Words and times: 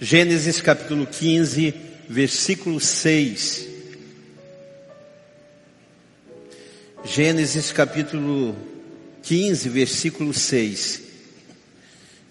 Gênesis 0.00 0.60
capítulo 0.60 1.06
15, 1.06 1.72
versículo 2.08 2.80
6. 2.80 3.68
Gênesis 7.04 7.70
capítulo 7.70 8.56
15, 9.22 9.68
versículo 9.68 10.34
6. 10.34 11.02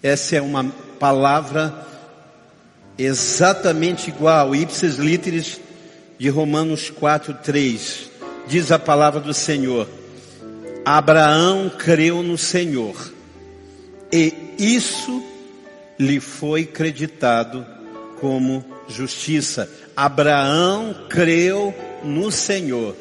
Essa 0.02 0.36
é 0.36 0.42
uma 0.42 0.64
palavra 0.98 1.86
exatamente 2.98 4.10
igual, 4.10 4.54
ipsis 4.54 4.96
literis 4.96 5.58
de 6.18 6.28
Romanos 6.28 6.90
4, 6.90 7.32
3. 7.42 8.10
Diz 8.46 8.70
a 8.70 8.78
palavra 8.78 9.20
do 9.20 9.32
Senhor. 9.32 9.88
Abraão 10.84 11.70
creu 11.70 12.22
no 12.22 12.36
Senhor 12.36 13.14
e 14.12 14.34
isso 14.58 15.23
lhe 15.98 16.20
foi 16.20 16.64
creditado 16.64 17.66
como 18.20 18.64
justiça. 18.88 19.70
Abraão 19.96 21.06
creu 21.08 21.74
no 22.02 22.30
Senhor 22.30 22.96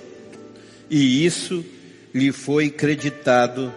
e 0.89 1.25
isso 1.25 1.65
lhe 2.13 2.31
foi 2.31 2.69
creditado 2.69 3.73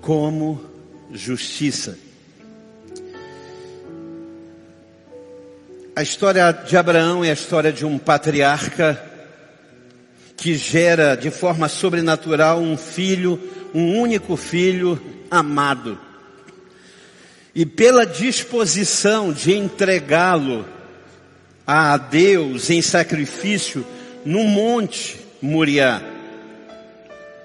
como 0.00 0.64
justiça. 1.12 1.98
A 5.94 6.02
história 6.02 6.50
de 6.50 6.76
Abraão 6.76 7.22
é 7.22 7.28
a 7.28 7.34
história 7.34 7.70
de 7.70 7.84
um 7.84 7.98
patriarca 7.98 9.00
que 10.34 10.54
gera 10.54 11.14
de 11.14 11.30
forma 11.30 11.68
sobrenatural 11.68 12.58
um 12.58 12.76
filho, 12.76 13.38
um 13.74 13.98
único 14.00 14.34
filho 14.36 14.98
amado. 15.30 15.98
E 17.54 17.66
pela 17.66 18.06
disposição 18.06 19.32
de 19.32 19.52
entregá-lo 19.52 20.66
a 21.66 21.96
Deus 21.96 22.70
em 22.70 22.80
sacrifício 22.80 23.84
no 24.24 24.44
monte 24.44 25.20
Moriá, 25.40 26.02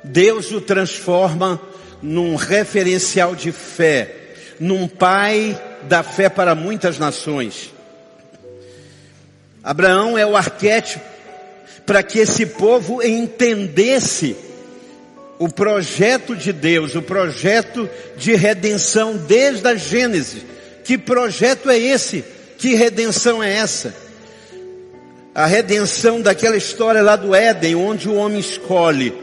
Deus 0.03 0.51
o 0.51 0.61
transforma 0.61 1.59
num 2.01 2.35
referencial 2.35 3.35
de 3.35 3.51
fé, 3.51 4.15
num 4.59 4.87
pai 4.87 5.59
da 5.83 6.03
fé 6.03 6.29
para 6.29 6.55
muitas 6.55 6.97
nações. 6.97 7.73
Abraão 9.63 10.17
é 10.17 10.25
o 10.25 10.37
arquétipo 10.37 11.03
para 11.85 12.03
que 12.03 12.19
esse 12.19 12.45
povo 12.45 13.01
entendesse 13.03 14.35
o 15.39 15.47
projeto 15.49 16.35
de 16.35 16.51
Deus, 16.51 16.95
o 16.95 17.01
projeto 17.01 17.89
de 18.15 18.35
redenção 18.35 19.15
desde 19.15 19.67
a 19.67 19.75
Gênesis. 19.75 20.43
Que 20.83 20.97
projeto 20.97 21.69
é 21.69 21.77
esse? 21.77 22.23
Que 22.57 22.73
redenção 22.75 23.43
é 23.43 23.53
essa? 23.53 23.93
A 25.35 25.45
redenção 25.45 26.21
daquela 26.21 26.57
história 26.57 27.01
lá 27.01 27.15
do 27.15 27.35
Éden, 27.35 27.75
onde 27.75 28.09
o 28.09 28.15
homem 28.15 28.39
escolhe 28.39 29.13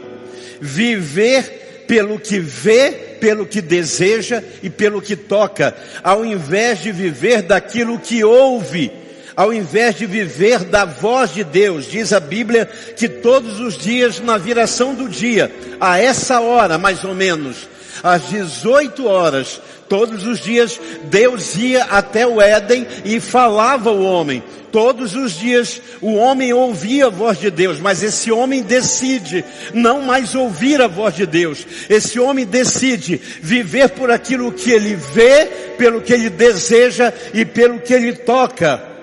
viver 0.61 1.83
pelo 1.87 2.17
que 2.17 2.39
vê, 2.39 2.91
pelo 3.19 3.45
que 3.45 3.61
deseja 3.61 4.41
e 4.63 4.69
pelo 4.69 5.01
que 5.01 5.15
toca, 5.15 5.75
ao 6.01 6.25
invés 6.25 6.81
de 6.81 6.91
viver 6.91 7.41
daquilo 7.41 7.99
que 7.99 8.23
ouve 8.23 8.91
ao 9.35 9.53
invés 9.53 9.95
de 9.95 10.05
viver 10.05 10.63
da 10.63 10.85
voz 10.85 11.33
de 11.33 11.43
Deus, 11.43 11.85
diz 11.85 12.13
a 12.13 12.19
Bíblia 12.19 12.65
que 12.65 13.09
todos 13.09 13.59
os 13.59 13.77
dias, 13.77 14.19
na 14.19 14.37
viração 14.37 14.93
do 14.93 15.09
dia, 15.09 15.51
a 15.79 15.99
essa 15.99 16.39
hora 16.39 16.77
mais 16.77 17.03
ou 17.03 17.13
menos, 17.13 17.67
às 18.01 18.29
18 18.29 19.05
horas, 19.05 19.61
todos 19.89 20.25
os 20.25 20.39
dias, 20.39 20.79
Deus 21.05 21.55
ia 21.55 21.83
até 21.85 22.25
o 22.25 22.41
Éden 22.41 22.87
e 23.03 23.19
falava 23.19 23.89
ao 23.89 24.01
homem. 24.01 24.43
Todos 24.71 25.15
os 25.15 25.33
dias 25.33 25.81
o 26.01 26.15
homem 26.15 26.51
ouvia 26.51 27.05
a 27.05 27.09
voz 27.09 27.39
de 27.39 27.49
Deus, 27.49 27.79
mas 27.79 28.03
esse 28.03 28.29
homem 28.29 28.61
decide 28.61 29.45
não 29.73 30.01
mais 30.01 30.35
ouvir 30.35 30.81
a 30.81 30.87
voz 30.87 31.15
de 31.15 31.25
Deus. 31.25 31.65
Esse 31.89 32.19
homem 32.19 32.45
decide 32.45 33.21
viver 33.41 33.89
por 33.89 34.11
aquilo 34.11 34.51
que 34.51 34.71
ele 34.71 34.95
vê, 34.95 35.45
pelo 35.77 36.01
que 36.01 36.13
ele 36.13 36.29
deseja 36.29 37.13
e 37.33 37.45
pelo 37.45 37.79
que 37.79 37.93
ele 37.93 38.13
toca. 38.13 38.94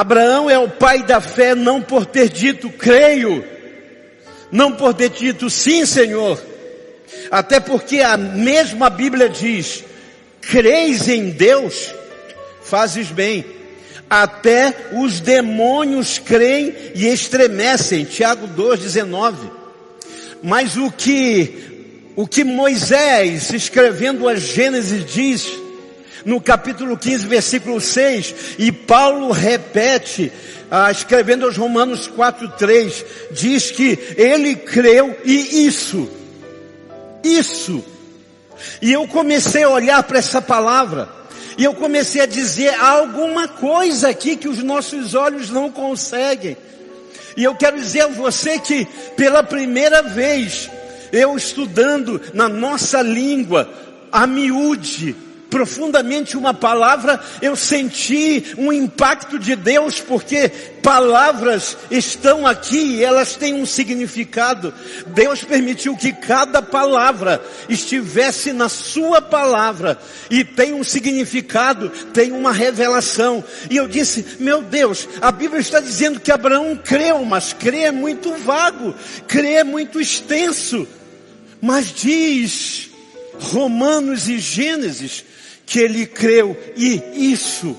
Abraão 0.00 0.50
é 0.50 0.58
o 0.58 0.68
pai 0.68 1.02
da 1.02 1.22
fé 1.22 1.54
não 1.54 1.80
por 1.80 2.04
ter 2.04 2.28
dito 2.28 2.68
creio, 2.68 3.42
não 4.52 4.72
por 4.72 4.92
ter 4.92 5.08
dito 5.08 5.48
sim, 5.48 5.86
Senhor. 5.86 6.38
Até 7.30 7.60
porque 7.60 8.00
a 8.00 8.14
mesma 8.14 8.90
Bíblia 8.90 9.26
diz: 9.26 9.82
creis 10.42 11.08
em 11.08 11.30
Deus, 11.30 11.94
fazes 12.62 13.08
bem. 13.08 13.42
Até 14.08 14.90
os 14.92 15.18
demônios 15.18 16.18
creem 16.18 16.74
e 16.94 17.06
estremecem. 17.06 18.04
Tiago 18.04 18.46
2,19. 18.48 19.34
Mas 20.42 20.76
o 20.76 20.90
que, 20.90 22.12
o 22.14 22.26
que 22.26 22.44
Moisés, 22.44 23.50
escrevendo 23.50 24.28
a 24.28 24.36
Gênesis, 24.36 25.06
diz, 25.06 25.65
no 26.26 26.40
capítulo 26.40 26.98
15, 26.98 27.24
versículo 27.28 27.80
6, 27.80 28.34
e 28.58 28.72
Paulo 28.72 29.30
repete, 29.30 30.32
ah, 30.68 30.90
escrevendo 30.90 31.46
aos 31.46 31.56
Romanos 31.56 32.08
4, 32.08 32.48
3, 32.48 33.04
diz 33.30 33.70
que 33.70 33.96
ele 34.16 34.56
creu 34.56 35.16
e 35.24 35.64
isso, 35.64 36.10
isso. 37.22 37.82
E 38.82 38.92
eu 38.92 39.06
comecei 39.06 39.62
a 39.62 39.70
olhar 39.70 40.02
para 40.02 40.18
essa 40.18 40.42
palavra, 40.42 41.08
e 41.56 41.62
eu 41.62 41.72
comecei 41.74 42.20
a 42.20 42.26
dizer 42.26 42.74
alguma 42.74 43.46
coisa 43.46 44.08
aqui 44.08 44.36
que 44.36 44.48
os 44.48 44.60
nossos 44.64 45.14
olhos 45.14 45.48
não 45.48 45.70
conseguem. 45.70 46.56
E 47.36 47.44
eu 47.44 47.54
quero 47.54 47.76
dizer 47.76 48.00
a 48.00 48.08
você 48.08 48.58
que 48.58 48.84
pela 49.16 49.44
primeira 49.44 50.02
vez, 50.02 50.68
eu 51.12 51.36
estudando 51.36 52.20
na 52.34 52.48
nossa 52.48 53.00
língua, 53.00 53.70
a 54.10 54.26
miúde, 54.26 55.14
profundamente 55.50 56.36
uma 56.36 56.52
palavra, 56.52 57.20
eu 57.40 57.54
senti 57.56 58.54
um 58.58 58.72
impacto 58.72 59.38
de 59.38 59.54
Deus, 59.54 60.00
porque 60.00 60.48
palavras 60.82 61.76
estão 61.90 62.46
aqui 62.46 62.96
e 62.96 63.04
elas 63.04 63.36
têm 63.36 63.54
um 63.54 63.66
significado. 63.66 64.72
Deus 65.08 65.42
permitiu 65.42 65.96
que 65.96 66.12
cada 66.12 66.60
palavra 66.60 67.42
estivesse 67.68 68.52
na 68.52 68.68
sua 68.68 69.20
palavra 69.20 69.98
e 70.30 70.44
tem 70.44 70.72
um 70.72 70.84
significado, 70.84 71.90
tem 72.12 72.32
uma 72.32 72.52
revelação. 72.52 73.44
E 73.70 73.76
eu 73.76 73.88
disse, 73.88 74.36
meu 74.40 74.62
Deus, 74.62 75.08
a 75.20 75.30
Bíblia 75.30 75.60
está 75.60 75.80
dizendo 75.80 76.20
que 76.20 76.32
Abraão 76.32 76.76
creu, 76.76 77.24
mas 77.24 77.52
crer 77.52 77.86
é 77.86 77.92
muito 77.92 78.32
vago, 78.34 78.94
crer 79.26 79.58
é 79.58 79.64
muito 79.64 80.00
extenso. 80.00 80.86
Mas 81.60 81.92
diz 81.92 82.90
Romanos 83.38 84.28
e 84.28 84.38
Gênesis 84.38 85.24
que 85.66 85.80
ele 85.80 86.06
creu 86.06 86.56
e 86.76 87.02
isso. 87.32 87.76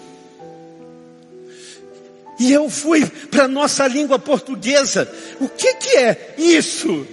E 2.40 2.52
eu 2.52 2.70
fui 2.70 3.04
para 3.32 3.48
nossa 3.48 3.88
língua 3.88 4.20
portuguesa. 4.20 5.12
O 5.40 5.48
que 5.48 5.74
que 5.76 5.98
é 5.98 6.36
isso? 6.38 7.08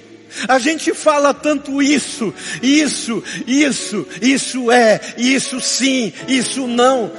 A 0.48 0.58
gente 0.58 0.92
fala 0.92 1.32
tanto 1.32 1.80
isso, 1.80 2.34
isso, 2.60 3.22
isso, 3.46 4.06
isso 4.20 4.70
é, 4.70 5.00
isso 5.16 5.60
sim, 5.60 6.12
isso 6.26 6.66
não. 6.66 7.10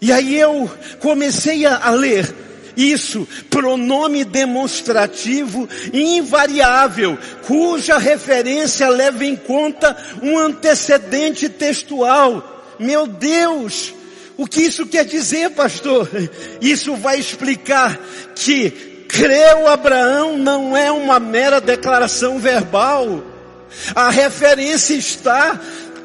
E 0.00 0.12
aí 0.12 0.38
eu 0.38 0.70
comecei 1.00 1.66
a, 1.66 1.76
a 1.76 1.90
ler 1.90 2.32
isso, 2.78 3.26
pronome 3.50 4.24
demonstrativo 4.24 5.68
invariável, 5.92 7.18
cuja 7.44 7.98
referência 7.98 8.88
leva 8.88 9.24
em 9.24 9.34
conta 9.34 9.96
um 10.22 10.38
antecedente 10.38 11.48
textual. 11.48 12.76
Meu 12.78 13.08
Deus! 13.08 13.92
O 14.36 14.46
que 14.46 14.62
isso 14.62 14.86
quer 14.86 15.04
dizer, 15.04 15.50
pastor? 15.50 16.08
Isso 16.60 16.94
vai 16.94 17.18
explicar 17.18 17.98
que 18.36 18.70
creu 19.08 19.66
Abraão 19.66 20.38
não 20.38 20.76
é 20.76 20.92
uma 20.92 21.18
mera 21.18 21.60
declaração 21.60 22.38
verbal. 22.38 23.24
A 23.92 24.08
referência 24.10 24.94
está 24.94 25.60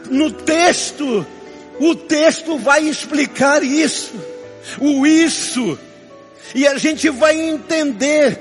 no 0.10 0.31
texto. 0.31 1.24
O 1.80 1.94
texto 1.94 2.58
vai 2.58 2.90
explicar 2.90 3.62
isso. 3.64 4.14
O 4.80 5.06
isso 5.06 5.78
e 6.54 6.68
a 6.68 6.78
gente 6.78 7.10
vai 7.10 7.40
entender. 7.40 8.40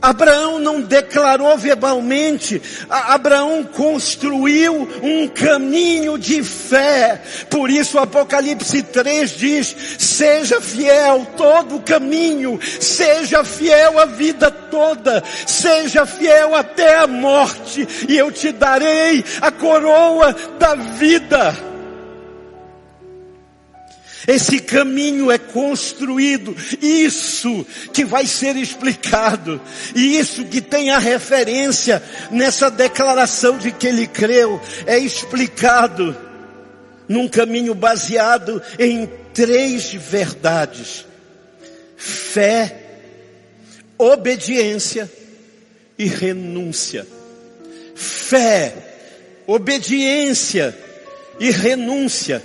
Abraão 0.00 0.58
não 0.58 0.80
declarou 0.80 1.56
verbalmente, 1.56 2.60
Abraão 2.88 3.64
construiu 3.64 4.88
um 5.02 5.26
caminho 5.26 6.18
de 6.18 6.42
fé. 6.44 7.20
Por 7.48 7.70
isso 7.70 7.98
Apocalipse 7.98 8.82
3 8.82 9.30
diz: 9.30 9.76
seja 9.98 10.60
fiel 10.60 11.26
todo 11.36 11.76
o 11.76 11.82
caminho, 11.82 12.60
seja 12.80 13.42
fiel 13.42 13.98
a 13.98 14.04
vida 14.04 14.50
toda, 14.50 15.24
seja 15.46 16.04
fiel 16.04 16.54
até 16.54 16.98
a 16.98 17.06
morte, 17.06 17.88
e 18.08 18.16
eu 18.16 18.30
te 18.30 18.52
darei 18.52 19.24
a 19.40 19.50
coroa 19.50 20.34
da 20.58 20.74
vida. 20.74 21.75
Esse 24.26 24.58
caminho 24.58 25.30
é 25.30 25.38
construído, 25.38 26.56
isso 26.82 27.64
que 27.92 28.04
vai 28.04 28.26
ser 28.26 28.56
explicado, 28.56 29.60
e 29.94 30.18
isso 30.18 30.44
que 30.44 30.60
tem 30.60 30.90
a 30.90 30.98
referência 30.98 32.02
nessa 32.30 32.68
declaração 32.70 33.56
de 33.56 33.70
que 33.70 33.86
ele 33.86 34.06
creu, 34.06 34.60
é 34.84 34.98
explicado 34.98 36.16
num 37.08 37.28
caminho 37.28 37.74
baseado 37.74 38.60
em 38.78 39.08
três 39.32 39.92
verdades: 39.92 41.06
fé, 41.96 42.76
obediência 43.96 45.10
e 45.98 46.06
renúncia. 46.06 47.06
Fé, 47.94 48.74
obediência 49.46 50.76
e 51.38 51.50
renúncia. 51.50 52.42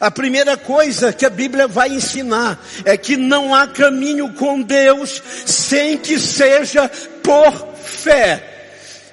A 0.00 0.10
primeira 0.10 0.56
coisa 0.56 1.12
que 1.12 1.24
a 1.24 1.30
Bíblia 1.30 1.66
vai 1.66 1.90
ensinar 1.90 2.58
é 2.84 2.96
que 2.96 3.16
não 3.16 3.54
há 3.54 3.66
caminho 3.66 4.32
com 4.34 4.60
Deus 4.62 5.22
sem 5.46 5.96
que 5.96 6.18
seja 6.18 6.88
por 7.22 7.74
fé 7.76 8.55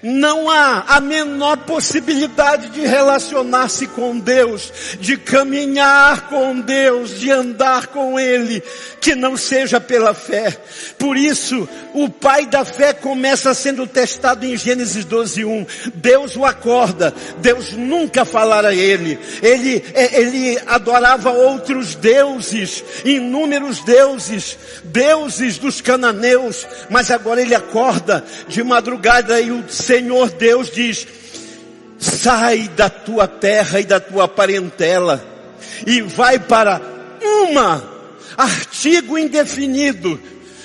não 0.04 0.52
há 0.52 0.84
a 0.86 1.00
menor 1.00 1.58
possibilidade 1.60 2.70
de 2.72 2.82
relacionar-se 2.82 3.88
com 3.88 4.20
Deus, 4.20 4.72
de 5.00 5.16
caminhar 5.16 6.28
com 6.28 6.60
Deus, 6.60 7.18
de 7.18 7.32
andar 7.32 7.88
com 7.88 8.20
Ele, 8.20 8.62
que 9.00 9.16
não 9.16 9.38
seja 9.38 9.80
pela 9.80 10.14
fé. 10.14 10.58
Por 10.98 11.16
isso, 11.16 11.68
o 11.94 12.10
pai 12.10 12.46
da 12.46 12.66
fé 12.66 12.92
começa 12.92 13.54
sendo 13.54 13.88
testado 13.88 14.46
em 14.46 14.58
Gênesis 14.58 15.06
12, 15.06 15.46
1. 15.46 15.66
Deus 15.96 16.36
o 16.36 16.44
acorda, 16.44 17.14
Deus 17.38 17.72
nunca 17.72 18.26
falara 18.26 18.70
a 18.70 18.76
ele. 18.76 19.18
Ele, 19.42 19.84
é, 19.94 20.20
ele 20.20 20.60
adorava 20.66 21.32
outros 21.32 21.96
deuses, 21.96 22.84
inúmeros 23.06 23.80
deuses, 23.84 24.58
deuses 24.84 25.58
dos 25.58 25.80
cananeus, 25.80 26.68
mas 26.90 27.12
agora 27.12 27.42
ele 27.42 27.56
acorda 27.56 28.24
de 28.48 28.64
madrugada 28.64 29.40
e 29.40 29.52
o 29.52 29.64
Senhor 29.94 30.32
Deus 30.32 30.72
diz, 30.72 31.06
sai 32.00 32.68
da 32.70 32.90
tua 32.90 33.28
terra 33.28 33.80
e 33.80 33.84
da 33.84 34.00
tua 34.00 34.28
parentela 34.28 35.24
e 35.86 36.02
vai 36.02 36.40
para 36.40 36.82
uma, 37.22 37.84
artigo 38.36 39.20
indefinido, 39.20 40.20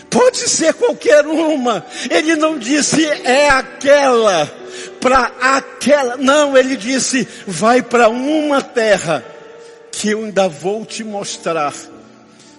pode 0.09 0.39
ser 0.49 0.73
qualquer 0.73 1.27
uma, 1.27 1.85
ele 2.09 2.37
não 2.37 2.59
disse 2.59 3.05
é 3.05 3.51
aquela, 3.51 4.51
para 4.99 5.31
aquela, 5.43 6.17
não, 6.17 6.57
ele 6.57 6.75
disse 6.75 7.29
vai 7.47 7.83
para 7.83 8.09
uma 8.09 8.63
terra 8.63 9.23
que 9.93 10.09
eu 10.09 10.25
ainda 10.25 10.49
vou 10.49 10.87
te 10.87 11.05
mostrar, 11.05 11.75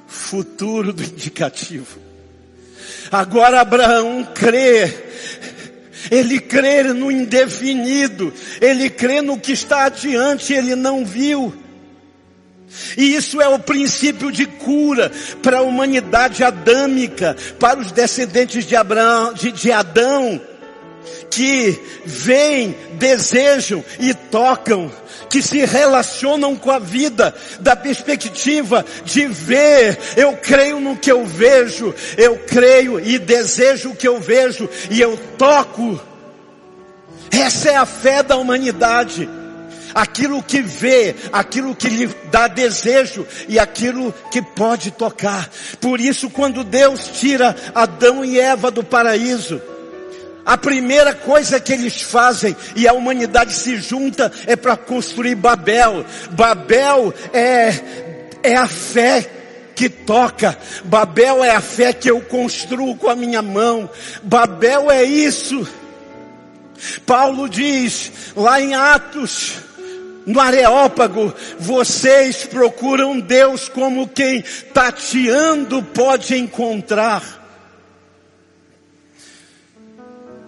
futuro 0.08 0.94
do 0.94 1.02
indicativo. 1.02 1.98
Agora 3.12 3.60
Abraão 3.60 4.24
crê 4.36 5.09
ele 6.10 6.40
crê 6.40 6.84
no 6.84 7.12
indefinido, 7.12 8.34
ele 8.62 8.90
crê 8.90 9.22
no 9.22 9.40
que 9.40 9.52
está 9.52 9.86
adiante, 9.86 10.54
ele 10.54 10.76
não 10.76 11.06
viu. 11.06 11.54
E 12.98 13.16
isso 13.16 13.42
é 13.42 13.48
o 13.48 13.60
princípio 13.60 14.32
de 14.32 14.46
cura 14.46 15.12
para 15.42 15.60
a 15.60 15.64
humanidade 15.64 16.44
adâmica, 16.44 17.36
para 17.60 17.80
os 17.80 17.92
descendentes 17.92 18.66
de, 18.66 18.76
Abraão, 18.76 19.34
de, 19.34 19.52
de 19.52 19.72
Adão, 19.72 20.40
que 21.30 21.80
veem, 22.06 22.76
desejam 22.94 23.84
e 24.00 24.14
tocam, 24.14 24.92
que 25.30 25.42
se 25.42 25.64
relacionam 25.66 26.56
com 26.56 26.72
a 26.72 26.80
vida 26.80 27.34
da 27.60 27.76
perspectiva 27.76 28.86
de 29.06 29.28
ver, 29.28 29.98
eu 30.18 30.34
creio 30.38 30.80
no 30.80 30.98
que 30.98 31.12
eu 31.12 31.26
vejo, 31.26 31.94
eu 32.18 32.38
creio 32.38 33.00
e 33.00 33.20
desejo 33.20 33.92
o 33.92 33.96
que 33.96 34.08
eu 34.08 34.20
vejo 34.20 34.68
e 34.90 35.00
eu 35.00 35.18
toco. 35.38 36.00
Essa 37.32 37.70
é 37.70 37.76
a 37.76 37.86
fé 37.86 38.24
da 38.24 38.38
humanidade. 38.38 39.30
Aquilo 39.94 40.44
que 40.44 40.62
vê, 40.62 41.16
aquilo 41.32 41.76
que 41.76 41.90
lhe 41.90 42.08
dá 42.32 42.48
desejo 42.48 43.26
e 43.48 43.58
aquilo 43.58 44.14
que 44.32 44.42
pode 44.42 44.92
tocar. 44.92 45.50
Por 45.82 46.00
isso, 46.00 46.30
quando 46.30 46.64
Deus 46.64 47.08
tira 47.08 47.56
Adão 47.74 48.24
e 48.24 48.40
Eva 48.40 48.70
do 48.70 48.84
paraíso, 48.84 49.60
a 50.46 50.58
primeira 50.58 51.14
coisa 51.14 51.60
que 51.60 51.74
eles 51.74 52.02
fazem 52.02 52.56
e 52.76 52.88
a 52.88 52.94
humanidade 52.94 53.54
se 53.54 53.78
junta 53.78 54.32
é 54.48 54.56
para 54.56 54.76
construir 54.76 55.36
Babel. 55.36 56.06
Babel 56.32 57.14
é, 57.34 57.74
é 58.42 58.56
a 58.56 58.68
fé 58.68 59.30
que 59.76 59.88
toca. 59.88 60.58
Babel 60.84 61.44
é 61.44 61.52
a 61.52 61.62
fé 61.62 61.94
que 61.94 62.10
eu 62.10 62.20
construo 62.22 62.96
com 62.96 63.10
a 63.10 63.16
minha 63.16 63.42
mão. 63.42 63.90
Babel 64.24 64.90
é 64.92 65.04
isso. 65.04 65.68
Paulo 67.06 67.48
diz 67.50 68.12
lá 68.36 68.60
em 68.62 68.74
Atos, 68.74 69.56
no 70.26 70.40
Areópago, 70.40 71.34
vocês 71.60 72.46
procuram 72.46 73.20
Deus 73.20 73.68
como 73.70 74.08
quem 74.08 74.44
tateando 74.74 75.82
pode 75.82 76.36
encontrar. 76.36 77.40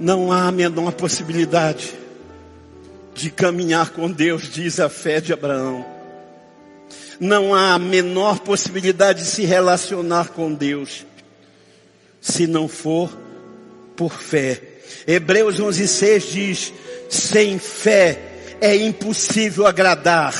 Não 0.02 0.32
há 0.32 0.48
a 0.48 0.52
menor 0.52 0.94
possibilidade 0.94 1.94
de 3.14 3.30
caminhar 3.30 3.92
com 3.92 4.12
Deus, 4.12 4.52
diz 4.52 4.80
a 4.80 4.90
fé 4.90 5.22
de 5.22 5.32
Abraão. 5.32 5.86
Não 7.20 7.54
há 7.54 7.76
a 7.76 7.80
menor 7.80 8.40
possibilidade 8.40 9.20
de 9.20 9.28
se 9.28 9.46
relacionar 9.46 10.30
com 10.30 10.52
Deus, 10.52 11.06
se 12.20 12.48
não 12.48 12.68
for 12.68 13.16
por 13.96 14.14
fé. 14.14 14.60
Hebreus 15.06 15.60
11:6 15.60 16.32
diz: 16.32 16.74
sem 17.08 17.60
fé 17.60 18.58
é 18.60 18.76
impossível 18.76 19.68
agradar 19.68 20.34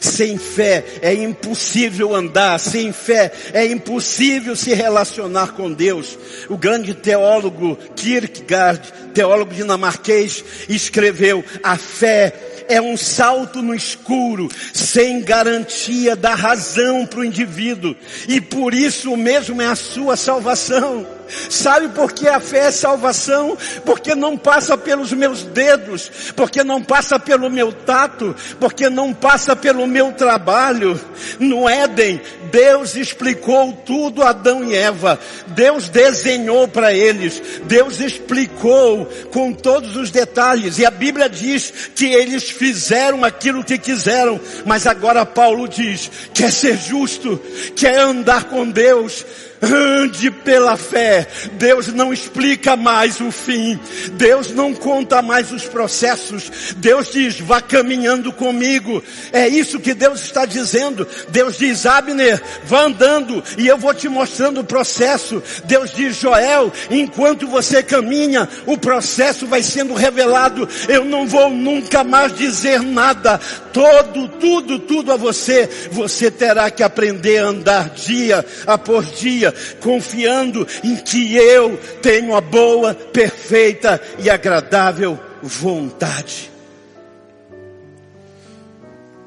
sem 0.00 0.38
fé 0.38 0.84
é 1.02 1.12
impossível 1.12 2.14
andar, 2.14 2.58
sem 2.58 2.92
fé 2.92 3.30
é 3.52 3.66
impossível 3.66 4.56
se 4.56 4.72
relacionar 4.72 5.52
com 5.52 5.70
Deus. 5.70 6.18
O 6.48 6.56
grande 6.56 6.94
teólogo 6.94 7.76
Kierkegaard, 7.94 8.92
teólogo 9.14 9.54
dinamarquês, 9.54 10.44
escreveu: 10.68 11.44
a 11.62 11.76
fé 11.76 12.32
é 12.68 12.80
um 12.80 12.96
salto 12.96 13.60
no 13.60 13.74
escuro, 13.74 14.48
sem 14.72 15.20
garantia 15.20 16.14
da 16.14 16.34
razão 16.34 17.04
para 17.04 17.20
o 17.20 17.24
indivíduo, 17.24 17.94
e 18.28 18.40
por 18.40 18.72
isso 18.72 19.16
mesmo 19.16 19.60
é 19.60 19.66
a 19.66 19.74
sua 19.74 20.16
salvação. 20.16 21.19
Sabe 21.48 21.88
por 21.88 22.12
que 22.12 22.28
a 22.28 22.40
fé 22.40 22.66
é 22.66 22.70
salvação? 22.70 23.56
Porque 23.84 24.14
não 24.14 24.36
passa 24.36 24.76
pelos 24.76 25.12
meus 25.12 25.42
dedos, 25.42 26.10
porque 26.34 26.62
não 26.64 26.82
passa 26.82 27.18
pelo 27.18 27.50
meu 27.50 27.72
tato, 27.72 28.34
porque 28.58 28.88
não 28.88 29.12
passa 29.12 29.54
pelo 29.54 29.86
meu 29.86 30.12
trabalho. 30.12 31.00
No 31.38 31.68
Éden, 31.68 32.20
Deus 32.50 32.96
explicou 32.96 33.72
tudo 33.84 34.22
a 34.22 34.30
Adão 34.30 34.64
e 34.64 34.74
Eva. 34.74 35.18
Deus 35.48 35.88
desenhou 35.88 36.66
para 36.68 36.92
eles. 36.92 37.42
Deus 37.64 38.00
explicou 38.00 39.06
com 39.30 39.52
todos 39.52 39.96
os 39.96 40.10
detalhes. 40.10 40.78
E 40.78 40.86
a 40.86 40.90
Bíblia 40.90 41.28
diz 41.28 41.72
que 41.94 42.06
eles 42.06 42.50
fizeram 42.50 43.24
aquilo 43.24 43.64
que 43.64 43.78
quiseram. 43.78 44.40
Mas 44.64 44.86
agora 44.86 45.26
Paulo 45.26 45.68
diz: 45.68 46.10
quer 46.34 46.52
ser 46.52 46.76
justo, 46.76 47.40
quer 47.76 47.98
andar 47.98 48.44
com 48.44 48.68
Deus, 48.68 49.24
ande 49.62 50.30
pela 50.30 50.76
fé. 50.76 51.26
Deus 51.52 51.88
não 51.88 52.12
explica 52.12 52.76
mais 52.76 53.20
o 53.20 53.30
fim. 53.30 53.78
Deus 54.12 54.50
não 54.52 54.74
conta 54.74 55.20
mais 55.22 55.52
os 55.52 55.64
processos. 55.64 56.50
Deus 56.76 57.10
diz, 57.12 57.38
vá 57.40 57.60
caminhando 57.60 58.32
comigo. 58.32 59.02
É 59.32 59.46
isso 59.48 59.80
que 59.80 59.94
Deus 59.94 60.22
está 60.22 60.44
dizendo. 60.44 61.06
Deus 61.28 61.58
diz, 61.58 61.84
Abner, 61.86 62.42
vá 62.64 62.82
andando 62.82 63.42
e 63.58 63.66
eu 63.66 63.76
vou 63.76 63.92
te 63.92 64.08
mostrando 64.08 64.60
o 64.60 64.64
processo. 64.64 65.42
Deus 65.64 65.92
diz, 65.94 66.16
Joel, 66.16 66.72
enquanto 66.90 67.46
você 67.46 67.82
caminha, 67.82 68.48
o 68.66 68.78
processo 68.78 69.46
vai 69.46 69.62
sendo 69.62 69.94
revelado. 69.94 70.68
Eu 70.88 71.04
não 71.04 71.26
vou 71.26 71.50
nunca 71.50 72.02
mais 72.02 72.34
dizer 72.34 72.80
nada. 72.82 73.38
Todo, 73.72 74.28
tudo, 74.28 74.78
tudo 74.78 75.12
a 75.12 75.16
você. 75.16 75.68
Você 75.92 76.30
terá 76.30 76.70
que 76.70 76.82
aprender 76.82 77.38
a 77.38 77.48
andar 77.48 77.90
dia 77.90 78.44
após 78.66 79.18
dia 79.18 79.49
confiando 79.80 80.66
em 80.82 80.96
que 80.96 81.36
eu 81.36 81.76
tenho 82.02 82.34
a 82.34 82.40
boa, 82.40 82.94
perfeita 82.94 84.00
e 84.18 84.28
agradável 84.30 85.18
vontade. 85.42 86.50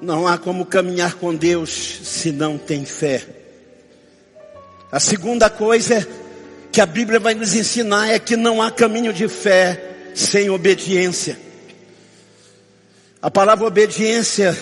Não 0.01 0.27
há 0.27 0.37
como 0.37 0.65
caminhar 0.65 1.15
com 1.15 1.33
Deus 1.33 1.71
se 2.03 2.31
não 2.31 2.57
tem 2.57 2.85
fé. 2.85 3.23
A 4.91 4.99
segunda 4.99 5.49
coisa 5.49 6.07
que 6.71 6.81
a 6.81 6.85
Bíblia 6.85 7.19
vai 7.19 7.33
nos 7.33 7.55
ensinar 7.55 8.09
é 8.09 8.19
que 8.19 8.35
não 8.35 8.61
há 8.61 8.69
caminho 8.69 9.13
de 9.13 9.27
fé 9.27 9.81
sem 10.13 10.49
obediência. 10.49 11.37
A 13.21 13.31
palavra 13.31 13.65
obediência 13.65 14.57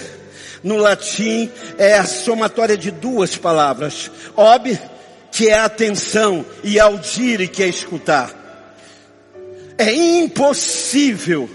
no 0.63 0.77
latim 0.77 1.50
é 1.77 1.98
a 1.98 2.06
somatória 2.06 2.77
de 2.77 2.91
duas 2.91 3.36
palavras. 3.36 4.12
Ob, 4.36 4.80
que 5.32 5.48
é 5.48 5.58
atenção, 5.58 6.46
e 6.64 6.80
audire, 6.80 7.48
que 7.48 7.64
é 7.64 7.68
escutar. 7.68 8.36
É 9.78 9.92
impossível 9.92 11.50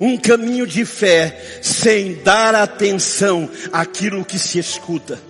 um 0.00 0.16
caminho 0.16 0.66
de 0.66 0.84
fé 0.84 1.60
sem 1.62 2.14
dar 2.22 2.54
atenção 2.54 3.48
àquilo 3.72 4.24
que 4.24 4.38
se 4.38 4.58
escuta. 4.58 5.20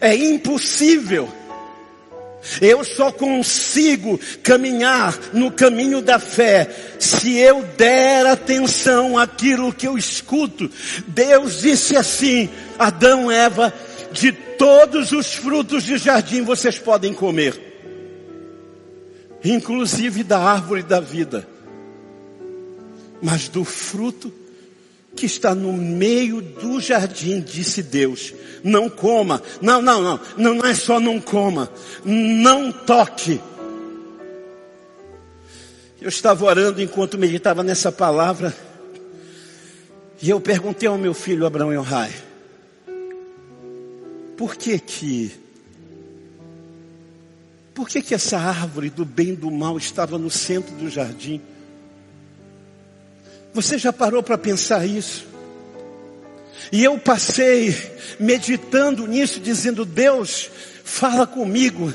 É 0.00 0.14
impossível. 0.14 1.28
Eu 2.60 2.82
só 2.82 3.12
consigo 3.12 4.18
caminhar 4.42 5.16
no 5.32 5.50
caminho 5.50 6.02
da 6.02 6.18
fé 6.18 6.68
se 6.98 7.38
eu 7.38 7.62
der 7.76 8.26
atenção 8.26 9.16
àquilo 9.16 9.72
que 9.72 9.86
eu 9.86 9.96
escuto. 9.96 10.68
Deus 11.06 11.60
disse 11.60 11.96
assim: 11.96 12.50
Adão, 12.78 13.30
Eva, 13.30 13.72
de 14.12 14.32
todos 14.32 15.12
os 15.12 15.34
frutos 15.34 15.84
do 15.84 15.96
jardim 15.96 16.42
vocês 16.42 16.78
podem 16.78 17.12
comer, 17.12 17.58
inclusive 19.44 20.22
da 20.22 20.38
árvore 20.38 20.82
da 20.82 21.00
vida, 21.00 21.48
mas 23.20 23.48
do 23.48 23.64
fruto 23.64 24.32
que 25.14 25.26
está 25.26 25.54
no 25.54 25.72
meio 25.72 26.40
do 26.40 26.80
jardim, 26.80 27.40
disse 27.40 27.82
Deus. 27.82 28.32
Não 28.64 28.88
coma. 28.88 29.42
Não, 29.60 29.82
não, 29.82 30.00
não. 30.00 30.20
Não 30.36 30.66
é 30.66 30.74
só 30.74 30.98
não 30.98 31.20
coma. 31.20 31.70
Não 32.04 32.72
toque. 32.72 33.40
Eu 36.00 36.08
estava 36.08 36.44
orando 36.44 36.80
enquanto 36.80 37.18
meditava 37.18 37.62
nessa 37.62 37.92
palavra. 37.92 38.54
E 40.20 40.30
eu 40.30 40.40
perguntei 40.40 40.88
ao 40.88 40.98
meu 40.98 41.12
filho 41.12 41.46
Abraão 41.46 41.72
Yohai. 41.72 42.12
Por 44.36 44.56
que 44.56 44.78
que 44.78 45.42
por 47.74 47.88
que 47.88 48.02
que 48.02 48.14
essa 48.14 48.38
árvore 48.38 48.90
do 48.90 49.04
bem 49.04 49.30
e 49.30 49.36
do 49.36 49.50
mal 49.50 49.78
estava 49.78 50.18
no 50.18 50.30
centro 50.30 50.74
do 50.74 50.90
jardim? 50.90 51.40
Você 53.54 53.78
já 53.78 53.92
parou 53.92 54.22
para 54.22 54.36
pensar 54.36 54.86
isso? 54.86 55.26
E 56.70 56.84
eu 56.84 56.98
passei 56.98 57.74
meditando 58.18 59.06
nisso, 59.06 59.40
dizendo, 59.40 59.84
Deus, 59.84 60.50
fala 60.84 61.26
comigo, 61.26 61.92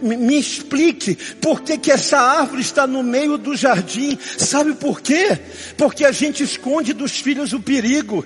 me, 0.00 0.38
explique 0.38 1.16
por 1.40 1.62
que, 1.62 1.78
que 1.78 1.90
essa 1.90 2.18
árvore 2.18 2.60
está 2.60 2.86
no 2.86 3.02
meio 3.02 3.38
do 3.38 3.56
jardim. 3.56 4.18
Sabe 4.38 4.74
por 4.74 5.00
quê? 5.00 5.38
Porque 5.76 6.04
a 6.04 6.12
gente 6.12 6.42
esconde 6.42 6.92
dos 6.92 7.12
filhos 7.12 7.52
o 7.52 7.60
perigo. 7.60 8.24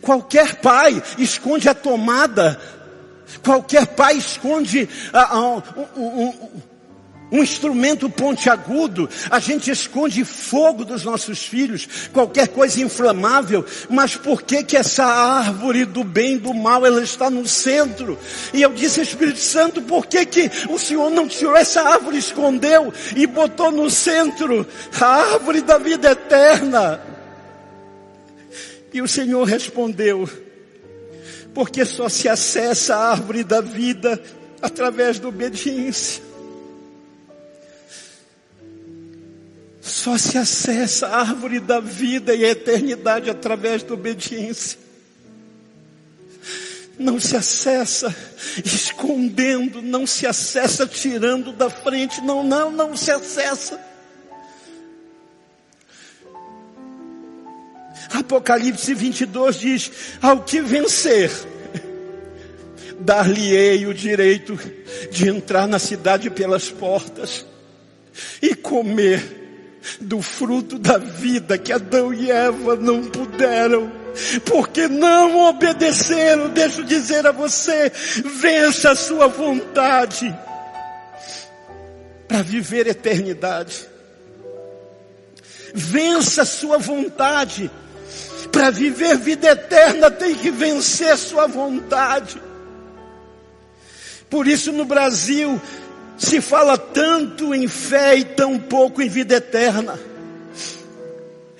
Qualquer 0.00 0.56
pai 0.56 1.02
esconde 1.18 1.68
a 1.68 1.74
tomada. 1.74 2.60
Qualquer 3.42 3.86
pai 3.86 4.16
esconde 4.16 4.88
a, 5.12 5.36
a, 5.36 5.40
um, 5.40 5.62
um, 5.96 6.32
um 7.30 7.42
instrumento 7.42 8.08
pontiagudo, 8.08 9.08
a 9.30 9.38
gente 9.38 9.70
esconde 9.70 10.24
fogo 10.24 10.84
dos 10.84 11.04
nossos 11.04 11.44
filhos, 11.44 11.86
qualquer 12.12 12.48
coisa 12.48 12.80
inflamável, 12.80 13.64
mas 13.88 14.16
por 14.16 14.42
que 14.42 14.62
que 14.64 14.76
essa 14.76 15.04
árvore 15.04 15.84
do 15.84 16.02
bem 16.02 16.34
e 16.34 16.38
do 16.38 16.54
mal, 16.54 16.86
ela 16.86 17.02
está 17.02 17.28
no 17.28 17.46
centro? 17.46 18.18
E 18.52 18.62
eu 18.62 18.72
disse, 18.72 19.02
Espírito 19.02 19.40
Santo, 19.40 19.82
por 19.82 20.06
que 20.06 20.24
que 20.24 20.50
o 20.70 20.78
Senhor 20.78 21.10
não 21.10 21.28
tirou 21.28 21.56
essa 21.56 21.82
árvore, 21.82 22.18
escondeu 22.18 22.92
e 23.14 23.26
botou 23.26 23.70
no 23.70 23.90
centro 23.90 24.66
a 24.98 25.06
árvore 25.06 25.60
da 25.60 25.78
vida 25.78 26.10
eterna? 26.10 27.00
E 28.92 29.02
o 29.02 29.08
Senhor 29.08 29.44
respondeu, 29.44 30.26
porque 31.54 31.84
só 31.84 32.08
se 32.08 32.28
acessa 32.28 32.96
a 32.96 33.10
árvore 33.10 33.44
da 33.44 33.60
vida 33.60 34.22
através 34.60 35.18
da 35.18 35.28
obediência. 35.28 36.22
Só 39.80 40.18
se 40.18 40.36
acessa 40.36 41.06
a 41.08 41.20
árvore 41.20 41.60
da 41.60 41.80
vida 41.80 42.34
e 42.34 42.44
a 42.44 42.50
eternidade 42.50 43.30
através 43.30 43.82
da 43.82 43.94
obediência. 43.94 44.78
Não 46.98 47.18
se 47.18 47.36
acessa 47.36 48.14
escondendo, 48.64 49.80
não 49.80 50.06
se 50.06 50.26
acessa 50.26 50.86
tirando 50.86 51.52
da 51.52 51.70
frente, 51.70 52.20
não, 52.20 52.42
não, 52.42 52.70
não 52.70 52.96
se 52.96 53.10
acessa. 53.10 53.87
Apocalipse 58.12 58.94
22 58.94 59.56
diz: 59.56 59.90
Ao 60.20 60.42
que 60.42 60.60
vencer, 60.60 61.30
dar-lhe-ei 63.00 63.86
o 63.86 63.94
direito 63.94 64.58
de 65.10 65.28
entrar 65.28 65.66
na 65.66 65.78
cidade 65.78 66.30
pelas 66.30 66.70
portas 66.70 67.44
e 68.42 68.54
comer 68.54 69.38
do 70.00 70.20
fruto 70.20 70.78
da 70.78 70.98
vida 70.98 71.56
que 71.56 71.72
Adão 71.72 72.12
e 72.12 72.30
Eva 72.30 72.76
não 72.76 73.04
puderam, 73.04 73.90
porque 74.44 74.88
não 74.88 75.48
obedeceram. 75.48 76.48
Deixa 76.50 76.80
eu 76.80 76.84
dizer 76.84 77.26
a 77.26 77.32
você, 77.32 77.90
vença 78.24 78.90
a 78.90 78.96
sua 78.96 79.28
vontade 79.28 80.34
para 82.26 82.42
viver 82.42 82.86
eternidade. 82.86 83.86
Vença 85.74 86.42
a 86.42 86.46
sua 86.46 86.78
vontade. 86.78 87.70
Para 88.52 88.70
viver 88.70 89.16
vida 89.18 89.48
eterna 89.50 90.10
tem 90.10 90.34
que 90.34 90.50
vencer 90.50 91.16
sua 91.16 91.46
vontade. 91.46 92.40
Por 94.28 94.46
isso 94.46 94.72
no 94.72 94.84
Brasil 94.84 95.60
se 96.18 96.40
fala 96.40 96.76
tanto 96.76 97.54
em 97.54 97.68
fé 97.68 98.16
e 98.16 98.24
tão 98.24 98.58
pouco 98.58 99.00
em 99.00 99.08
vida 99.08 99.36
eterna. 99.36 99.98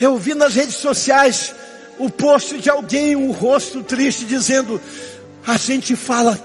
Eu 0.00 0.16
vi 0.16 0.34
nas 0.34 0.54
redes 0.54 0.76
sociais 0.76 1.54
o 1.98 2.08
post 2.10 2.58
de 2.58 2.70
alguém, 2.70 3.16
um 3.16 3.32
rosto 3.32 3.82
triste, 3.82 4.24
dizendo: 4.24 4.80
a 5.46 5.56
gente 5.56 5.96
fala 5.96 6.38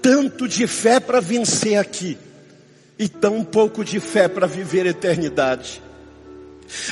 tanto 0.00 0.48
de 0.48 0.66
fé 0.66 0.98
para 0.98 1.20
vencer 1.20 1.76
aqui, 1.76 2.18
e 2.98 3.08
tão 3.08 3.44
pouco 3.44 3.84
de 3.84 4.00
fé 4.00 4.26
para 4.28 4.46
viver 4.46 4.86
eternidade. 4.86 5.82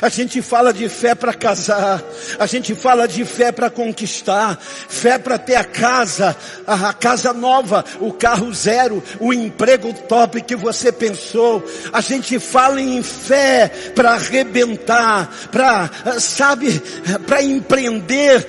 A 0.00 0.09
gente 0.09 0.40
fala 0.40 0.73
de 0.73 0.88
fé 0.88 1.14
para 1.14 1.35
casar, 1.35 2.02
a 2.38 2.47
gente 2.47 2.75
fala 2.75 3.06
de 3.06 3.25
fé 3.25 3.52
para 3.52 3.68
conquistar, 3.68 4.59
fé 4.59 5.18
para 5.18 5.38
ter 5.38 5.56
a 5.56 5.64
casa, 5.64 6.35
a, 6.66 6.92
casa 6.95 7.33
nova, 7.33 7.85
o 8.00 8.11
carro 8.12 8.52
zero, 8.54 9.02
o 9.21 9.35
emprego 9.35 9.92
top 9.92 10.40
que 10.42 10.56
você 10.56 10.90
pensou. 10.90 11.62
A 11.92 12.00
gente 12.00 12.38
fala 12.38 12.80
em 12.80 13.02
fé 13.02 13.68
para 13.95 14.12
arrebentar, 14.12 15.30
para, 15.52 15.90
sabe, 16.21 16.80
para 17.26 17.42
empreender, 17.42 18.47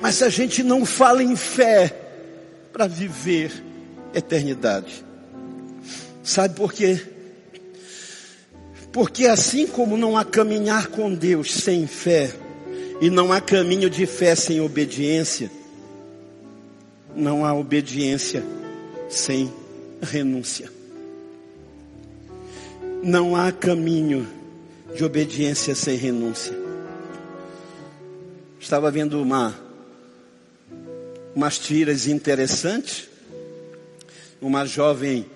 mas 0.00 0.22
a 0.22 0.28
gente 0.28 0.62
não 0.62 0.84
fala 0.84 1.22
em 1.22 1.36
fé 1.36 1.94
para 2.70 2.86
viver 2.86 3.50
eternidade. 4.12 5.04
Sabe 6.22 6.54
por 6.54 6.72
quê? 6.72 7.15
Porque 8.96 9.26
assim 9.26 9.66
como 9.66 9.94
não 9.98 10.16
há 10.16 10.24
caminhar 10.24 10.86
com 10.86 11.12
Deus 11.12 11.52
sem 11.52 11.86
fé, 11.86 12.34
e 12.98 13.10
não 13.10 13.30
há 13.30 13.42
caminho 13.42 13.90
de 13.90 14.06
fé 14.06 14.34
sem 14.34 14.58
obediência, 14.58 15.50
não 17.14 17.44
há 17.44 17.52
obediência 17.52 18.42
sem 19.06 19.52
renúncia. 20.00 20.72
Não 23.02 23.36
há 23.36 23.52
caminho 23.52 24.26
de 24.94 25.04
obediência 25.04 25.74
sem 25.74 25.98
renúncia. 25.98 26.58
Estava 28.58 28.90
vendo 28.90 29.20
uma 29.20 29.54
umas 31.34 31.58
tiras 31.58 32.06
interessantes. 32.06 33.10
Uma 34.40 34.64
jovem 34.64 35.26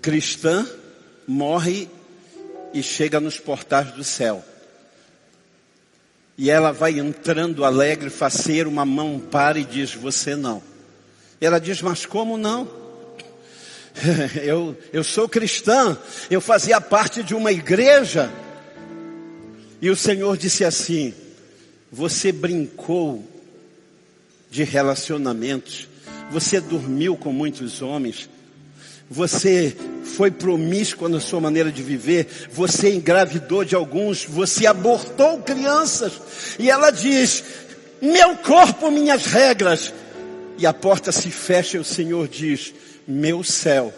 cristã 0.00 0.66
morre 1.26 1.88
e 2.72 2.82
chega 2.82 3.20
nos 3.20 3.38
portais 3.38 3.92
do 3.92 4.02
céu. 4.02 4.44
E 6.36 6.50
ela 6.50 6.72
vai 6.72 6.98
entrando 6.98 7.64
alegre, 7.64 8.10
faceira, 8.10 8.68
uma 8.68 8.84
mão 8.84 9.20
para 9.20 9.58
e 9.58 9.64
diz: 9.64 9.94
Você 9.94 10.34
não. 10.34 10.62
Ela 11.40 11.60
diz: 11.60 11.80
Mas 11.80 12.04
como 12.04 12.36
não? 12.36 12.68
Eu, 14.42 14.76
eu 14.92 15.04
sou 15.04 15.28
cristã, 15.28 15.96
eu 16.28 16.40
fazia 16.40 16.80
parte 16.80 17.22
de 17.22 17.32
uma 17.32 17.52
igreja. 17.52 18.28
E 19.80 19.88
o 19.88 19.94
Senhor 19.94 20.36
disse 20.36 20.64
assim: 20.64 21.14
Você 21.92 22.32
brincou 22.32 23.24
de 24.50 24.64
relacionamentos, 24.64 25.88
você 26.28 26.60
dormiu 26.60 27.16
com 27.16 27.32
muitos 27.32 27.82
homens, 27.82 28.28
você 29.08 29.76
foi 30.04 30.30
promíscuo 30.30 31.08
na 31.08 31.18
sua 31.18 31.40
maneira 31.40 31.72
de 31.72 31.82
viver, 31.82 32.28
você 32.52 32.94
engravidou 32.94 33.64
de 33.64 33.74
alguns, 33.74 34.24
você 34.24 34.66
abortou 34.66 35.38
crianças. 35.38 36.12
E 36.58 36.70
ela 36.70 36.90
diz: 36.90 37.42
meu 38.04 38.36
corpo, 38.36 38.90
minhas 38.90 39.24
regras. 39.24 39.90
E 40.58 40.66
a 40.66 40.74
porta 40.74 41.10
se 41.10 41.30
fecha 41.30 41.78
e 41.78 41.80
o 41.80 41.84
Senhor 41.84 42.28
diz: 42.28 42.74
Meu 43.08 43.42
céu, 43.42 43.94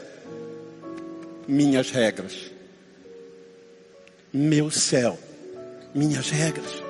minhas 1.49 1.91
regras. 1.91 2.53
Meu 4.33 4.71
céu, 4.71 5.19
minhas 5.93 6.31
regras. 6.31 6.83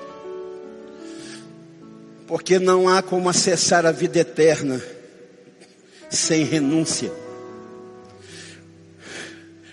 Porque 2.27 2.59
não 2.59 2.87
há 2.87 3.01
como 3.01 3.29
acessar 3.29 3.83
a 3.83 3.91
vida 3.91 4.19
eterna 4.19 4.79
sem 6.11 6.43
renúncia. 6.43 7.11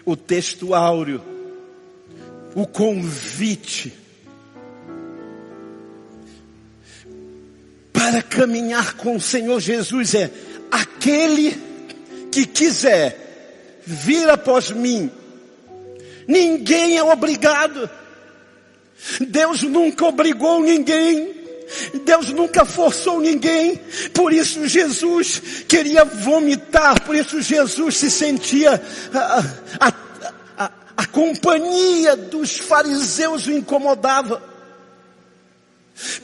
O 0.05 0.17
texto 0.17 0.75
áureo, 0.75 1.23
o 2.55 2.67
convite 2.67 3.93
para 7.93 8.23
caminhar 8.23 8.97
com 8.97 9.17
o 9.17 9.21
Senhor 9.21 9.59
Jesus 9.61 10.15
é 10.15 10.31
aquele 10.71 11.53
que 12.31 12.47
quiser 12.47 13.81
vir 13.87 14.29
após 14.29 14.71
mim. 14.71 15.11
Ninguém 16.29 16.97
é 16.97 17.03
obrigado. 17.03 17.89
Deus 19.21 19.63
nunca 19.63 20.05
obrigou 20.07 20.63
ninguém. 20.63 21.34
Deus 22.05 22.31
nunca 22.31 22.65
forçou 22.65 23.21
ninguém, 23.21 23.81
por 24.13 24.33
isso 24.33 24.67
Jesus 24.67 25.41
queria 25.69 26.05
vomitar, 26.05 27.01
por 27.03 27.15
isso 27.15 27.41
Jesus 27.41 27.97
se 27.97 28.11
sentia 28.11 28.81
a, 29.13 29.89
a, 29.89 29.93
a, 30.65 30.71
a 30.97 31.07
companhia 31.07 32.17
dos 32.17 32.59
fariseus 32.59 33.47
o 33.47 33.53
incomodava. 33.53 34.55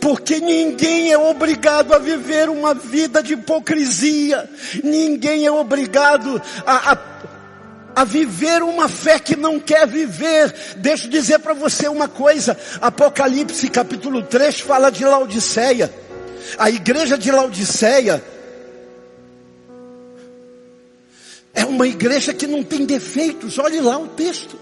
Porque 0.01 0.41
ninguém 0.41 1.13
é 1.13 1.19
obrigado 1.19 1.95
a 1.95 1.99
viver 1.99 2.49
uma 2.49 2.75
vida 2.75 3.23
de 3.23 3.35
hipocrisia, 3.35 4.51
ninguém 4.83 5.47
é 5.47 5.51
obrigado 5.51 6.43
a, 6.67 6.93
a 6.93 7.10
a 7.95 8.05
viver 8.05 8.63
uma 8.63 8.89
fé 8.89 9.19
que 9.19 9.37
não 9.37 9.59
quer 9.59 9.87
viver. 9.87 10.55
Deixa 10.77 11.07
eu 11.07 11.11
dizer 11.11 11.39
para 11.41 11.55
você 11.55 11.89
uma 11.89 12.09
coisa. 12.09 12.57
Apocalipse 12.81 13.69
capítulo 13.69 14.23
3 14.23 14.61
fala 14.61 14.91
de 14.91 15.05
Laodiceia. 15.05 15.93
A 16.59 16.71
igreja 16.71 17.17
de 17.17 17.31
Laodiceia 17.31 18.23
é 21.53 21.65
uma 21.65 21.87
igreja 21.87 22.33
que 22.33 22.47
não 22.47 22.63
tem 22.63 22.85
defeitos. 22.85 23.59
Olhe 23.59 23.81
lá 23.81 23.99
o 23.99 24.09
texto. 24.09 24.59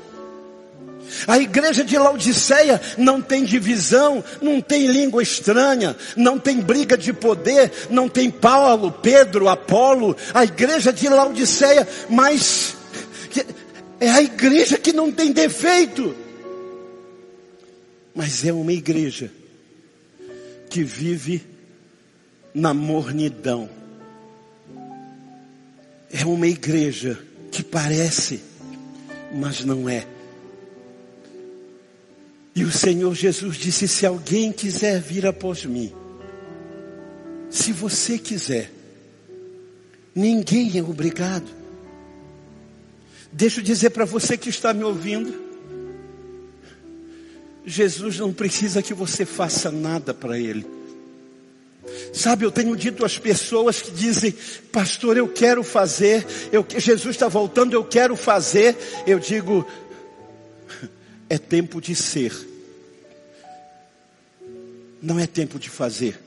A 1.26 1.38
igreja 1.38 1.82
de 1.82 1.96
Laodiceia 1.96 2.80
não 2.96 3.20
tem 3.20 3.44
divisão, 3.44 4.22
não 4.42 4.60
tem 4.60 4.86
língua 4.86 5.22
estranha, 5.22 5.96
não 6.16 6.38
tem 6.38 6.60
briga 6.60 6.98
de 6.98 7.12
poder, 7.12 7.72
não 7.88 8.08
tem 8.08 8.30
Paulo, 8.30 8.92
Pedro, 8.92 9.48
Apolo. 9.48 10.16
A 10.34 10.44
igreja 10.44 10.92
de 10.92 11.08
Laodiceia, 11.08 11.88
mas 12.08 12.76
é 14.00 14.08
a 14.10 14.22
igreja 14.22 14.78
que 14.78 14.92
não 14.92 15.10
tem 15.10 15.32
defeito. 15.32 16.14
Mas 18.14 18.44
é 18.44 18.52
uma 18.52 18.72
igreja 18.72 19.30
que 20.68 20.82
vive 20.82 21.44
na 22.54 22.74
mornidão. 22.74 23.68
É 26.10 26.24
uma 26.24 26.46
igreja 26.46 27.18
que 27.50 27.62
parece, 27.62 28.40
mas 29.34 29.64
não 29.64 29.88
é. 29.88 30.06
E 32.54 32.64
o 32.64 32.72
Senhor 32.72 33.14
Jesus 33.14 33.56
disse: 33.56 33.86
se 33.86 34.04
alguém 34.04 34.52
quiser 34.52 35.00
vir 35.00 35.26
após 35.26 35.64
mim, 35.64 35.92
se 37.50 37.72
você 37.72 38.18
quiser, 38.18 38.70
ninguém 40.14 40.76
é 40.76 40.82
obrigado. 40.82 41.57
Deixa 43.32 43.60
eu 43.60 43.64
dizer 43.64 43.90
para 43.90 44.04
você 44.04 44.36
que 44.36 44.48
está 44.48 44.72
me 44.72 44.84
ouvindo. 44.84 45.48
Jesus 47.64 48.18
não 48.18 48.32
precisa 48.32 48.82
que 48.82 48.94
você 48.94 49.26
faça 49.26 49.70
nada 49.70 50.14
para 50.14 50.38
Ele. 50.38 50.66
Sabe, 52.12 52.44
eu 52.44 52.50
tenho 52.50 52.74
dito 52.76 53.04
às 53.04 53.18
pessoas 53.18 53.80
que 53.80 53.90
dizem, 53.90 54.34
pastor, 54.72 55.16
eu 55.16 55.28
quero 55.28 55.62
fazer, 55.62 56.26
eu, 56.52 56.66
Jesus 56.68 57.14
está 57.14 57.28
voltando, 57.28 57.72
eu 57.72 57.84
quero 57.84 58.16
fazer. 58.16 58.76
Eu 59.06 59.18
digo, 59.18 59.66
é 61.28 61.38
tempo 61.38 61.80
de 61.80 61.94
ser, 61.94 62.32
não 65.02 65.18
é 65.18 65.26
tempo 65.26 65.58
de 65.58 65.68
fazer. 65.68 66.18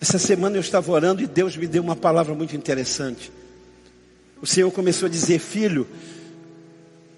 Essa 0.00 0.18
semana 0.18 0.56
eu 0.56 0.60
estava 0.60 0.90
orando 0.90 1.22
e 1.22 1.26
Deus 1.26 1.56
me 1.56 1.66
deu 1.66 1.82
uma 1.82 1.96
palavra 1.96 2.34
muito 2.34 2.56
interessante. 2.56 3.30
O 4.42 4.46
Senhor 4.46 4.70
começou 4.70 5.06
a 5.06 5.10
dizer: 5.10 5.38
Filho, 5.38 5.86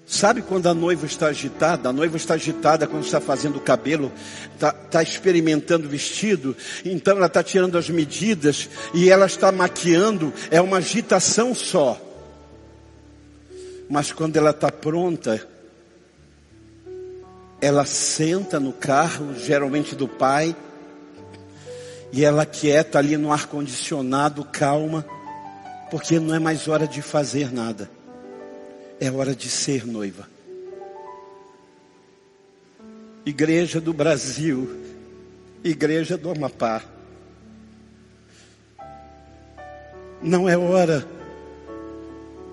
sabe 0.05 0.41
quando 0.41 0.67
a 0.67 0.73
noiva 0.73 1.05
está 1.05 1.27
agitada? 1.27 1.89
A 1.89 1.93
noiva 1.93 2.17
está 2.17 2.33
agitada 2.33 2.85
quando 2.85 3.05
está 3.05 3.21
fazendo 3.21 3.57
o 3.57 3.61
cabelo, 3.61 4.11
está, 4.53 4.75
está 4.85 5.01
experimentando 5.01 5.87
o 5.87 5.89
vestido, 5.89 6.55
então 6.83 7.15
ela 7.15 7.27
está 7.27 7.41
tirando 7.41 7.77
as 7.77 7.89
medidas 7.89 8.69
e 8.93 9.09
ela 9.09 9.25
está 9.25 9.51
maquiando, 9.51 10.33
é 10.51 10.59
uma 10.59 10.77
agitação 10.77 11.55
só. 11.55 11.99
Mas 13.89 14.11
quando 14.11 14.35
ela 14.37 14.51
está 14.51 14.71
pronta, 14.71 15.47
ela 17.61 17.85
senta 17.85 18.59
no 18.59 18.73
carro, 18.73 19.33
geralmente 19.35 19.95
do 19.95 20.07
pai, 20.07 20.55
e 22.11 22.25
ela 22.25 22.45
quieta 22.45 22.99
ali 22.99 23.15
no 23.15 23.31
ar-condicionado, 23.31 24.43
calma 24.43 25.05
porque 25.93 26.19
não 26.19 26.33
é 26.33 26.39
mais 26.39 26.67
hora 26.67 26.87
de 26.87 27.03
fazer 27.03 27.53
nada. 27.53 27.87
É 28.99 29.11
hora 29.11 29.35
de 29.35 29.47
ser 29.47 29.85
noiva. 29.85 30.27
Igreja 33.23 33.79
do 33.79 33.93
Brasil, 33.93 34.75
Igreja 35.63 36.17
do 36.17 36.31
Amapá. 36.31 36.81
Não 40.19 40.49
é 40.49 40.57
hora, 40.57 41.07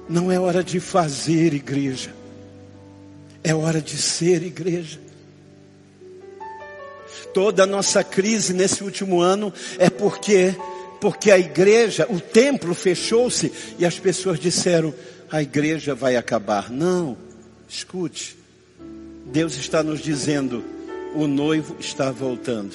não 0.07 0.31
é 0.31 0.39
hora 0.39 0.63
de 0.63 0.79
fazer 0.79 1.55
igreja, 1.55 2.13
é 3.43 3.55
hora 3.55 3.81
de 3.81 3.97
ser 3.97 4.43
igreja. 4.43 5.01
Toda 7.33 7.63
a 7.63 7.67
nossa 7.67 8.05
crise 8.05 8.53
nesse 8.53 8.85
último 8.85 9.19
ano 9.19 9.51
é 9.79 9.89
porque 9.89 10.55
porque 11.01 11.31
a 11.31 11.39
igreja, 11.39 12.07
o 12.11 12.21
templo 12.21 12.75
fechou-se 12.75 13.53
e 13.79 13.87
as 13.87 13.99
pessoas 13.99 14.39
disseram: 14.39 14.95
a 15.31 15.43
igreja 15.43 15.95
vai 15.95 16.17
acabar. 16.17 16.71
Não, 16.71 17.17
escute, 17.69 18.37
Deus 19.27 19.57
está 19.57 19.83
nos 19.83 20.01
dizendo: 20.01 20.63
o 21.15 21.27
noivo 21.27 21.77
está 21.81 22.11
voltando. 22.11 22.75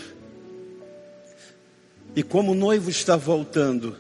E 2.15 2.23
como 2.23 2.53
o 2.53 2.55
noivo 2.55 2.89
está 2.89 3.17
voltando, 3.17 3.95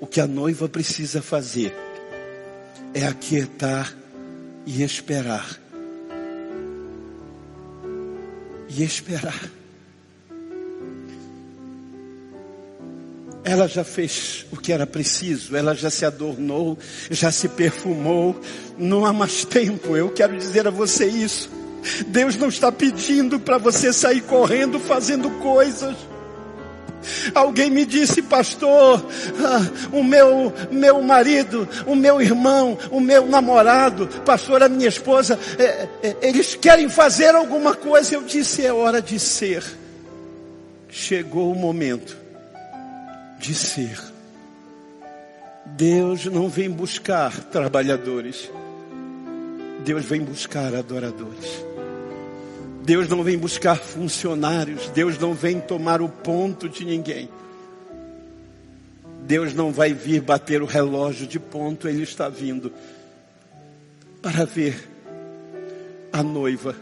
o 0.00 0.06
que 0.06 0.20
a 0.20 0.26
noiva 0.26 0.68
precisa 0.68 1.20
fazer 1.20 1.74
é 2.94 3.04
aquietar 3.04 3.94
e 4.64 4.82
esperar. 4.82 5.60
E 8.68 8.82
esperar. 8.82 9.55
Ela 13.48 13.68
já 13.68 13.84
fez 13.84 14.44
o 14.50 14.56
que 14.56 14.72
era 14.72 14.84
preciso, 14.84 15.56
ela 15.56 15.72
já 15.72 15.88
se 15.88 16.04
adornou, 16.04 16.76
já 17.08 17.30
se 17.30 17.48
perfumou. 17.48 18.40
Não 18.76 19.06
há 19.06 19.12
mais 19.12 19.44
tempo, 19.44 19.96
eu 19.96 20.10
quero 20.10 20.36
dizer 20.36 20.66
a 20.66 20.70
você 20.70 21.06
isso. 21.06 21.48
Deus 22.08 22.34
não 22.34 22.48
está 22.48 22.72
pedindo 22.72 23.38
para 23.38 23.56
você 23.56 23.92
sair 23.92 24.22
correndo 24.22 24.80
fazendo 24.80 25.30
coisas. 25.38 25.94
Alguém 27.32 27.70
me 27.70 27.86
disse, 27.86 28.20
pastor, 28.20 29.06
ah, 29.38 29.60
o 29.92 30.02
meu, 30.02 30.52
meu 30.72 31.00
marido, 31.00 31.68
o 31.86 31.94
meu 31.94 32.20
irmão, 32.20 32.76
o 32.90 32.98
meu 32.98 33.28
namorado, 33.28 34.08
pastor, 34.24 34.60
a 34.60 34.68
minha 34.68 34.88
esposa, 34.88 35.38
é, 35.56 35.86
é, 36.02 36.16
eles 36.20 36.56
querem 36.56 36.88
fazer 36.88 37.32
alguma 37.32 37.76
coisa. 37.76 38.16
Eu 38.16 38.24
disse, 38.24 38.66
é 38.66 38.72
hora 38.72 39.00
de 39.00 39.20
ser. 39.20 39.62
Chegou 40.88 41.52
o 41.52 41.54
momento 41.54 42.25
de 43.38 43.54
ser. 43.54 44.00
Deus 45.64 46.26
não 46.26 46.48
vem 46.48 46.70
buscar 46.70 47.32
trabalhadores. 47.44 48.50
Deus 49.84 50.04
vem 50.04 50.20
buscar 50.22 50.74
adoradores. 50.74 51.64
Deus 52.82 53.08
não 53.08 53.22
vem 53.22 53.36
buscar 53.36 53.76
funcionários. 53.76 54.88
Deus 54.90 55.18
não 55.18 55.34
vem 55.34 55.60
tomar 55.60 56.00
o 56.00 56.08
ponto 56.08 56.68
de 56.68 56.84
ninguém. 56.84 57.28
Deus 59.22 59.52
não 59.52 59.72
vai 59.72 59.92
vir 59.92 60.20
bater 60.20 60.62
o 60.62 60.66
relógio 60.66 61.26
de 61.26 61.40
ponto, 61.40 61.88
Ele 61.88 62.04
está 62.04 62.28
vindo 62.28 62.72
para 64.22 64.44
ver 64.44 64.88
a 66.12 66.22
noiva 66.22 66.76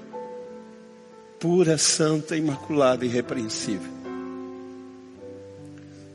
pura, 1.41 1.77
santa, 1.77 2.37
imaculada 2.37 3.05
e 3.05 3.09
irrepreensível. 3.09 4.04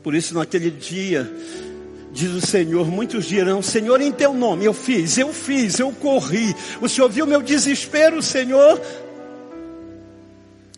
Por 0.02 0.14
isso, 0.14 0.34
naquele 0.34 0.70
dia, 0.70 1.30
diz 2.12 2.30
o 2.30 2.40
Senhor, 2.40 2.86
muitos 2.86 3.26
dirão: 3.26 3.62
Senhor, 3.62 4.00
em 4.00 4.12
teu 4.12 4.32
nome 4.32 4.64
eu 4.64 4.72
fiz, 4.72 5.18
eu 5.18 5.32
fiz, 5.32 5.78
eu 5.78 5.92
corri. 5.92 6.54
O 6.80 6.88
Senhor 6.88 7.08
viu 7.08 7.26
meu 7.26 7.42
desespero, 7.42 8.22
Senhor. 8.22 8.80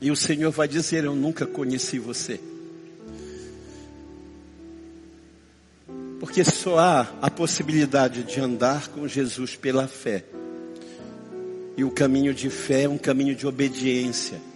E 0.01 0.11
o 0.11 0.17
Senhor 0.17 0.51
vai 0.51 0.67
dizer: 0.67 1.05
Eu 1.05 1.15
nunca 1.15 1.47
conheci 1.47 1.99
você. 1.99 2.41
Porque 6.19 6.45
só 6.45 6.79
há 6.79 7.01
a 7.21 7.31
possibilidade 7.31 8.23
de 8.23 8.41
andar 8.41 8.89
com 8.89 9.09
Jesus 9.09 9.57
pela 9.57 9.89
fé. 9.89 10.25
E 11.77 11.85
o 11.85 11.91
caminho 11.91 12.35
de 12.35 12.51
fé 12.51 12.83
é 12.83 12.89
um 12.89 12.99
caminho 12.99 13.35
de 13.35 13.47
obediência. 13.47 14.52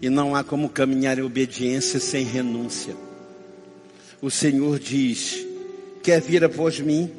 E 0.00 0.08
não 0.08 0.34
há 0.34 0.42
como 0.42 0.68
caminhar 0.68 1.18
em 1.18 1.22
obediência 1.22 2.00
sem 2.00 2.24
renúncia. 2.24 2.96
O 4.22 4.30
Senhor 4.30 4.78
diz: 4.78 5.46
Quer 6.02 6.20
vir 6.20 6.44
após 6.44 6.80
mim? 6.80 7.10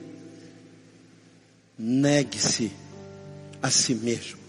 Negue-se 1.77 2.71
a 3.61 3.69
si 3.69 3.95
mesmo. 3.95 4.39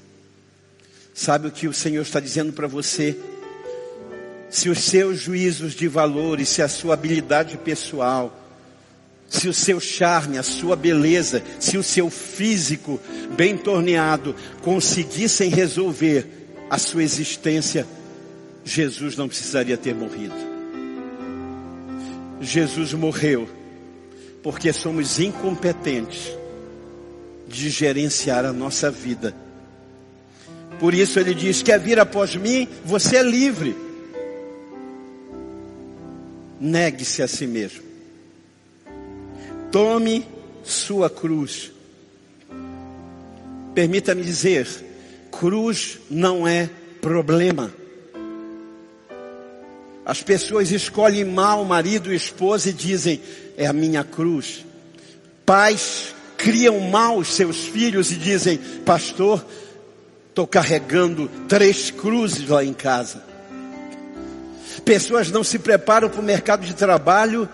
Sabe 1.15 1.49
o 1.49 1.53
que 1.53 1.69
o 1.69 1.73
Senhor 1.73 2.03
está 2.03 2.21
dizendo 2.21 2.53
para 2.53 2.67
você? 2.67 3.17
se 4.53 4.69
os 4.69 4.81
seus 4.81 5.19
juízos 5.19 5.73
de 5.73 5.89
valores, 5.89 6.51
se 6.51 6.61
a 6.61 6.69
sua 6.69 6.93
habilidade 6.93 7.57
pessoal, 7.57 8.39
se 9.27 9.49
o 9.49 9.55
seu 9.55 9.81
charme, 9.81 10.37
a 10.37 10.43
sua 10.43 10.77
beleza, 10.77 11.43
se 11.59 11.79
o 11.79 11.83
seu 11.83 12.11
físico 12.11 13.01
bem 13.35 13.57
torneado 13.57 14.37
conseguissem 14.61 15.49
resolver 15.49 16.27
a 16.69 16.77
sua 16.77 17.03
existência, 17.03 17.87
Jesus 18.65 19.17
não 19.17 19.29
precisaria 19.29 19.77
ter 19.77 19.95
morrido. 19.95 20.35
Jesus 22.41 22.93
morreu 22.93 23.49
porque 24.43 24.73
somos 24.73 25.21
incompetentes 25.21 26.33
de 27.49 27.71
gerenciar 27.71 28.45
a 28.45 28.53
nossa 28.53 28.91
vida. 28.91 29.35
Por 30.81 30.95
isso 30.95 31.21
ele 31.21 31.35
diz: 31.35 31.63
quer 31.63 31.79
vir 31.79 31.99
após 31.99 32.35
mim, 32.35 32.69
você 32.85 33.17
é 33.17 33.23
livre 33.23 33.77
negue-se 36.63 37.21
a 37.23 37.29
si 37.29 37.45
mesmo. 37.45 37.83
Tome 39.73 40.25
sua 40.63 41.11
cruz. 41.11 41.73
Permita-me 43.75 44.23
dizer, 44.23 44.69
cruz 45.33 45.99
não 46.09 46.47
é 46.47 46.71
problema. 47.01 47.73
As 50.13 50.23
pessoas 50.23 50.71
escolhem 50.71 51.25
mal 51.25 51.65
marido 51.65 52.13
e 52.13 52.17
esposa 52.17 52.69
e 52.69 52.73
dizem, 52.75 53.19
é 53.57 53.67
a 53.67 53.73
minha 53.73 54.05
cruz. 54.05 54.63
Pais 55.47 56.15
criam 56.37 56.79
mal 56.81 57.17
os 57.17 57.33
seus 57.33 57.65
filhos 57.65 58.13
e 58.13 58.17
dizem, 58.17 58.59
pastor, 58.85 59.43
estou 60.29 60.47
carregando 60.47 61.31
três 61.49 61.91
cruzes 61.91 62.47
lá 62.47 62.63
em 62.63 62.75
casa. 62.75 63.25
Pessoas 64.85 65.31
não 65.31 65.43
se 65.43 65.59
preparam 65.59 66.11
para 66.11 66.21
o 66.21 66.23
mercado 66.23 66.67
de 66.67 66.75
trabalho 66.75 67.49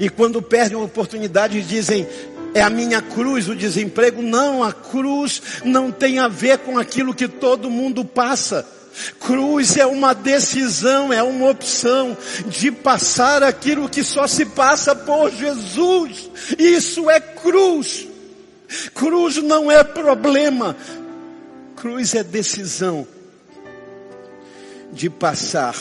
e 0.00 0.08
quando 0.08 0.42
perdem 0.42 0.76
a 0.76 0.82
oportunidade 0.82 1.62
dizem, 1.62 2.08
é 2.52 2.60
a 2.60 2.68
minha 2.68 3.00
cruz 3.00 3.48
o 3.48 3.54
desemprego. 3.54 4.20
Não, 4.20 4.64
a 4.64 4.72
cruz 4.72 5.42
não 5.64 5.92
tem 5.92 6.18
a 6.18 6.26
ver 6.26 6.58
com 6.58 6.76
aquilo 6.76 7.14
que 7.14 7.28
todo 7.28 7.70
mundo 7.70 8.04
passa. 8.04 8.77
Cruz 9.20 9.76
é 9.76 9.86
uma 9.86 10.14
decisão, 10.14 11.12
é 11.12 11.22
uma 11.22 11.50
opção 11.50 12.16
de 12.46 12.70
passar 12.70 13.42
aquilo 13.42 13.88
que 13.88 14.02
só 14.02 14.26
se 14.26 14.44
passa 14.46 14.94
por 14.94 15.30
Jesus. 15.30 16.30
Isso 16.58 17.10
é 17.10 17.20
cruz. 17.20 18.06
Cruz 18.94 19.36
não 19.36 19.70
é 19.70 19.82
problema. 19.82 20.76
Cruz 21.76 22.14
é 22.14 22.22
decisão 22.22 23.06
de 24.92 25.08
passar 25.08 25.76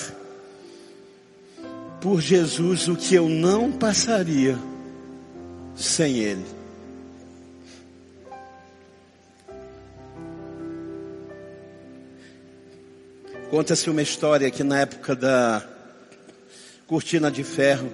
por 2.02 2.22
Jesus 2.22 2.88
o 2.88 2.96
que 2.96 3.16
eu 3.16 3.28
não 3.28 3.72
passaria 3.72 4.58
sem 5.76 6.18
Ele. 6.20 6.57
Conta-se 13.50 13.90
uma 13.90 14.02
história 14.02 14.52
que 14.52 14.64
na 14.64 14.82
época 14.82 15.16
da 15.16 15.66
cortina 16.86 17.32
de 17.32 17.44
ferro, 17.44 17.92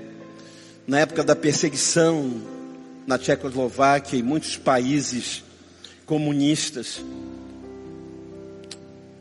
na 0.88 1.00
época 1.00 1.24
da 1.24 1.36
perseguição 1.36 2.42
na 3.06 3.18
Tchecoslováquia 3.18 4.18
e 4.18 4.24
muitos 4.24 4.58
países 4.58 5.44
comunistas, 6.06 7.04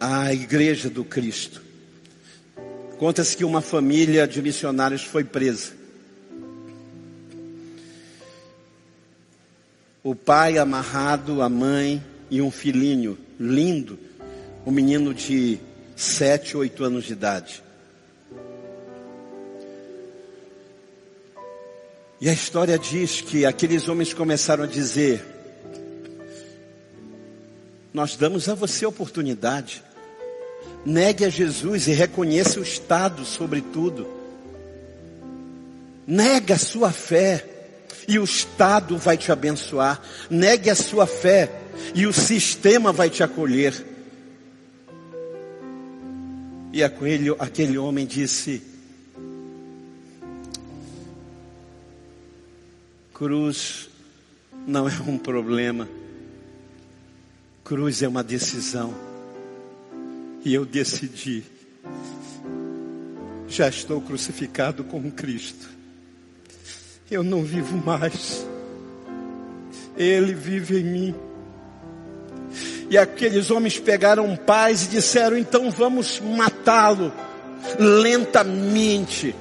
a 0.01 0.33
igreja 0.33 0.89
do 0.89 1.05
Cristo 1.05 1.63
Conta-se 3.03 3.37
que 3.37 3.45
uma 3.45 3.61
família 3.61 4.29
de 4.29 4.41
missionários 4.41 5.03
foi 5.03 5.25
presa. 5.25 5.73
O 10.05 10.15
pai 10.15 10.57
amarrado, 10.57 11.43
a 11.43 11.49
mãe 11.49 12.01
e 12.31 12.41
um 12.41 12.49
filhinho 12.49 13.19
lindo, 13.41 13.99
um 14.65 14.71
menino 14.71 15.13
de 15.13 15.59
sete, 16.03 16.57
oito 16.57 16.85
anos 16.85 17.05
de 17.05 17.13
idade. 17.13 17.63
E 22.21 22.29
a 22.29 22.33
história 22.33 22.79
diz 22.79 23.21
que 23.21 23.47
aqueles 23.47 23.89
homens 23.89 24.13
começaram 24.13 24.65
a 24.65 24.67
dizer: 24.67 25.25
Nós 27.93 28.17
damos 28.17 28.49
a 28.49 28.55
você 28.55 28.85
oportunidade. 28.85 29.83
Negue 30.85 31.25
a 31.25 31.29
Jesus 31.29 31.87
e 31.87 31.93
reconheça 31.93 32.59
o 32.59 32.63
Estado 32.63 33.25
sobre 33.25 33.61
tudo. 33.61 34.09
Nega 36.07 36.55
a 36.55 36.59
sua 36.59 36.91
fé 36.91 37.47
e 38.09 38.19
o 38.19 38.25
Estado 38.25 38.97
vai 38.99 39.17
te 39.17 39.31
abençoar. 39.31 40.03
Negue 40.29 40.71
a 40.71 40.75
sua 40.75 41.07
fé 41.07 41.51
e 41.95 42.07
o 42.07 42.13
sistema 42.13 42.93
vai 42.93 43.09
te 43.09 43.23
acolher. 43.23 43.92
E 46.73 46.83
aquele, 46.83 47.31
aquele 47.39 47.77
homem 47.77 48.07
disse: 48.07 48.63
Cruz 53.13 53.91
não 54.67 54.89
é 54.89 54.93
um 55.07 55.19
problema, 55.19 55.89
cruz 57.63 58.03
é 58.03 58.09
uma 58.09 58.25
decisão. 58.25 58.95
E 60.45 60.55
eu 60.55 60.65
decidi, 60.65 61.45
já 63.47 63.69
estou 63.69 64.01
crucificado 64.01 64.83
com 64.83 65.11
Cristo. 65.11 65.69
Eu 67.11 67.23
não 67.23 67.45
vivo 67.45 67.77
mais. 67.77 68.47
Ele 69.97 70.35
vive 70.35 70.81
em 70.81 70.85
mim. 70.85 71.15
E 72.93 72.99
aqueles 72.99 73.51
homens 73.51 73.79
pegaram 73.79 74.37
paz 74.37 74.85
e 74.85 74.89
disseram: 74.89 75.39
então 75.39 75.71
vamos 75.71 76.21
matá-lo 76.21 77.11
lentamente. 77.79 79.35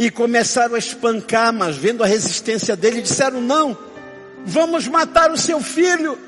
E 0.00 0.10
começaram 0.10 0.74
a 0.74 0.78
espancar, 0.78 1.52
mas 1.52 1.76
vendo 1.76 2.02
a 2.02 2.08
resistência 2.08 2.74
dele, 2.74 3.02
disseram: 3.02 3.40
não, 3.40 3.78
vamos 4.44 4.88
matar 4.88 5.30
o 5.30 5.38
seu 5.38 5.60
filho. 5.60 6.18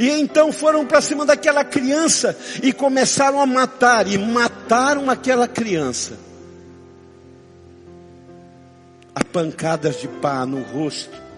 E 0.00 0.08
então 0.08 0.50
foram 0.50 0.86
para 0.86 1.02
cima 1.02 1.26
daquela 1.26 1.66
criança 1.66 2.34
e 2.62 2.72
começaram 2.72 3.38
a 3.38 3.44
matar, 3.44 4.08
e 4.08 4.16
mataram 4.16 5.10
aquela 5.10 5.46
criança. 5.46 6.18
A 9.14 9.22
pancadas 9.22 10.00
de 10.00 10.08
pá 10.08 10.46
no 10.46 10.62
rosto, 10.62 11.28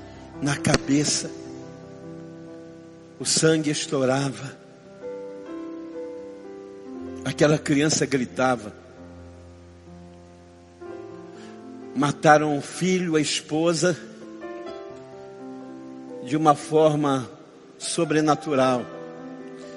na 0.41 0.57
cabeça, 0.57 1.40
o 3.21 3.25
sangue 3.27 3.71
estourava. 3.71 4.57
Aquela 7.23 7.59
criança 7.59 8.07
gritava. 8.07 8.73
Mataram 11.95 12.57
o 12.57 12.63
filho, 12.63 13.17
a 13.17 13.21
esposa, 13.21 13.95
de 16.25 16.35
uma 16.35 16.55
forma 16.55 17.31
sobrenatural. 17.79 18.87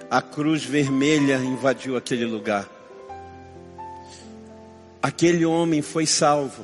A 0.09 0.21
cruz 0.21 0.63
vermelha 0.63 1.35
invadiu 1.35 1.97
aquele 1.97 2.25
lugar. 2.25 2.69
Aquele 5.01 5.45
homem 5.45 5.81
foi 5.81 6.05
salvo. 6.05 6.63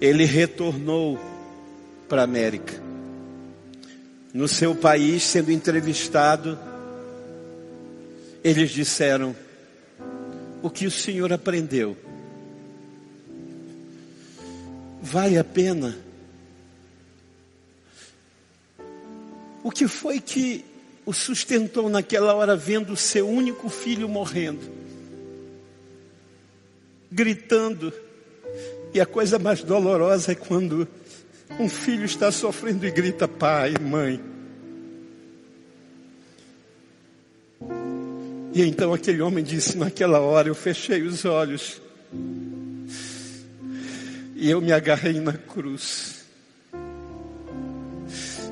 Ele 0.00 0.24
retornou 0.24 1.20
para 2.08 2.22
a 2.22 2.24
América. 2.24 2.85
No 4.36 4.46
seu 4.46 4.74
país, 4.74 5.22
sendo 5.22 5.50
entrevistado, 5.50 6.58
Eles 8.44 8.70
disseram: 8.70 9.34
O 10.62 10.68
que 10.68 10.86
o 10.86 10.90
Senhor 10.90 11.32
aprendeu? 11.32 11.96
Vale 15.00 15.38
a 15.38 15.42
pena? 15.42 15.96
O 19.64 19.70
que 19.70 19.88
foi 19.88 20.20
que 20.20 20.62
o 21.06 21.14
sustentou 21.14 21.88
naquela 21.88 22.34
hora 22.34 22.54
vendo 22.54 22.92
o 22.92 22.96
seu 22.96 23.26
único 23.26 23.70
filho 23.70 24.06
morrendo? 24.06 24.70
Gritando. 27.10 27.90
E 28.92 29.00
a 29.00 29.06
coisa 29.06 29.38
mais 29.38 29.62
dolorosa 29.62 30.32
é 30.32 30.34
quando 30.34 30.86
um 31.58 31.68
filho 31.68 32.04
está 32.04 32.30
sofrendo 32.30 32.86
e 32.86 32.90
grita 32.90 33.26
pai, 33.26 33.74
mãe. 33.80 34.20
E 38.52 38.62
então 38.62 38.92
aquele 38.94 39.20
homem 39.20 39.44
disse: 39.44 39.76
Naquela 39.76 40.20
hora 40.20 40.48
eu 40.48 40.54
fechei 40.54 41.02
os 41.02 41.24
olhos 41.24 41.80
e 44.34 44.50
eu 44.50 44.60
me 44.60 44.72
agarrei 44.72 45.18
na 45.18 45.32
cruz. 45.32 46.24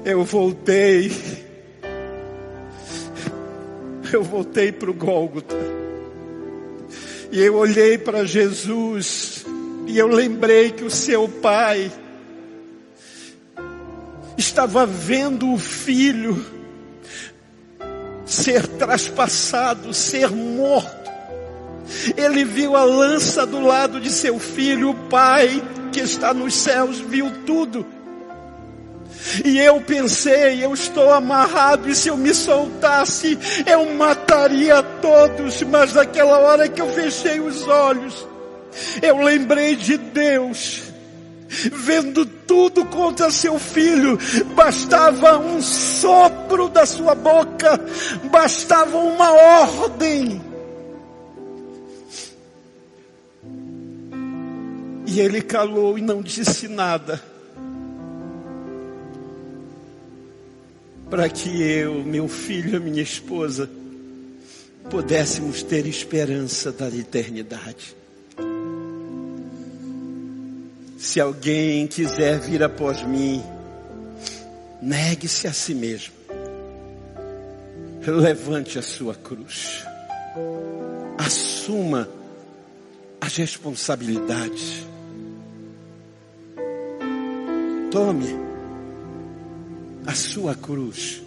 Eu 0.04 0.24
voltei, 0.24 1.10
eu 4.12 4.22
voltei 4.22 4.72
para 4.72 4.90
o 4.90 4.94
Gólgota, 4.94 5.56
e 7.32 7.40
eu 7.40 7.54
olhei 7.54 7.96
para 7.96 8.26
Jesus, 8.26 9.46
e 9.86 9.98
eu 9.98 10.08
lembrei 10.08 10.70
que 10.70 10.84
o 10.84 10.90
seu 10.90 11.28
pai, 11.28 11.90
estava 14.36 14.84
vendo 14.86 15.52
o 15.52 15.58
filho 15.58 16.44
ser 18.24 18.66
traspassado, 18.66 19.92
ser 19.92 20.30
morto. 20.30 21.04
Ele 22.16 22.44
viu 22.44 22.76
a 22.76 22.84
lança 22.84 23.46
do 23.46 23.60
lado 23.60 24.00
de 24.00 24.10
seu 24.10 24.38
filho, 24.38 24.90
o 24.90 24.94
pai 25.08 25.62
que 25.92 26.00
está 26.00 26.32
nos 26.32 26.54
céus 26.54 26.98
viu 26.98 27.30
tudo. 27.46 27.86
E 29.44 29.58
eu 29.58 29.80
pensei, 29.80 30.64
eu 30.64 30.74
estou 30.74 31.12
amarrado, 31.12 31.88
e 31.88 31.94
se 31.94 32.08
eu 32.08 32.16
me 32.16 32.34
soltasse, 32.34 33.38
eu 33.66 33.94
mataria 33.94 34.82
todos. 34.82 35.62
Mas 35.62 35.94
naquela 35.94 36.38
hora 36.38 36.68
que 36.68 36.80
eu 36.80 36.92
fechei 36.92 37.40
os 37.40 37.66
olhos, 37.66 38.26
eu 39.00 39.18
lembrei 39.22 39.76
de 39.76 39.96
Deus 39.96 40.93
vendo 41.72 42.26
tudo 42.26 42.84
contra 42.86 43.30
seu 43.30 43.58
filho, 43.58 44.18
bastava 44.54 45.38
um 45.38 45.60
sopro 45.60 46.68
da 46.68 46.86
sua 46.86 47.14
boca, 47.14 47.80
bastava 48.30 48.96
uma 48.96 49.32
ordem. 49.32 50.40
E 55.06 55.20
ele 55.20 55.42
calou 55.42 55.98
e 55.98 56.02
não 56.02 56.22
disse 56.22 56.66
nada. 56.66 57.22
Para 61.08 61.28
que 61.28 61.62
eu, 61.62 62.02
meu 62.02 62.26
filho, 62.26 62.80
minha 62.80 63.02
esposa, 63.02 63.70
pudéssemos 64.90 65.62
ter 65.62 65.86
esperança 65.86 66.72
da 66.72 66.88
eternidade. 66.88 67.94
Se 71.04 71.20
alguém 71.20 71.86
quiser 71.86 72.40
vir 72.40 72.62
após 72.62 73.02
mim, 73.02 73.44
negue-se 74.80 75.46
a 75.46 75.52
si 75.52 75.74
mesmo. 75.74 76.14
Levante 78.06 78.78
a 78.78 78.82
sua 78.82 79.14
cruz. 79.14 79.84
Assuma 81.18 82.08
as 83.20 83.36
responsabilidades. 83.36 84.86
Tome 87.90 88.34
a 90.06 90.14
sua 90.14 90.54
cruz. 90.54 91.22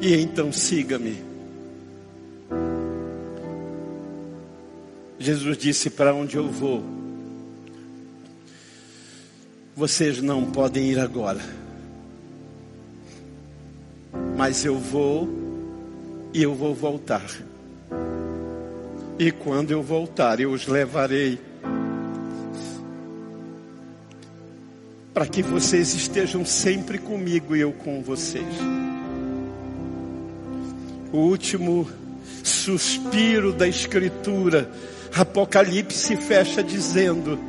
E 0.00 0.16
então 0.16 0.52
siga-me. 0.52 1.22
Jesus 5.16 5.56
disse: 5.56 5.88
Para 5.90 6.12
onde 6.12 6.36
eu 6.36 6.50
vou? 6.50 7.07
Vocês 9.78 10.20
não 10.20 10.44
podem 10.44 10.90
ir 10.90 10.98
agora. 10.98 11.38
Mas 14.36 14.64
eu 14.64 14.76
vou 14.76 15.28
e 16.34 16.42
eu 16.42 16.52
vou 16.52 16.74
voltar. 16.74 17.24
E 19.20 19.30
quando 19.30 19.70
eu 19.70 19.80
voltar, 19.80 20.40
eu 20.40 20.50
os 20.50 20.66
levarei 20.66 21.38
para 25.14 25.26
que 25.26 25.44
vocês 25.44 25.94
estejam 25.94 26.44
sempre 26.44 26.98
comigo 26.98 27.54
e 27.54 27.60
eu 27.60 27.70
com 27.70 28.02
vocês. 28.02 28.52
O 31.12 31.18
último 31.18 31.88
suspiro 32.42 33.52
da 33.52 33.68
Escritura, 33.68 34.68
Apocalipse 35.14 36.16
fecha 36.16 36.64
dizendo: 36.64 37.47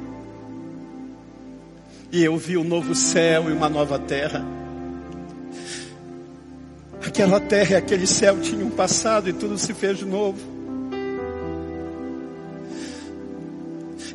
e 2.11 2.23
eu 2.23 2.37
vi 2.37 2.57
um 2.57 2.63
novo 2.63 2.95
céu 2.95 3.49
e 3.49 3.53
uma 3.53 3.69
nova 3.69 3.99
terra. 3.99 4.43
Aquela 7.05 7.39
terra 7.39 7.71
e 7.71 7.75
aquele 7.75 8.07
céu 8.07 8.39
tinham 8.39 8.69
passado 8.69 9.29
e 9.29 9.33
tudo 9.33 9.57
se 9.57 9.73
fez 9.73 10.01
novo. 10.01 10.59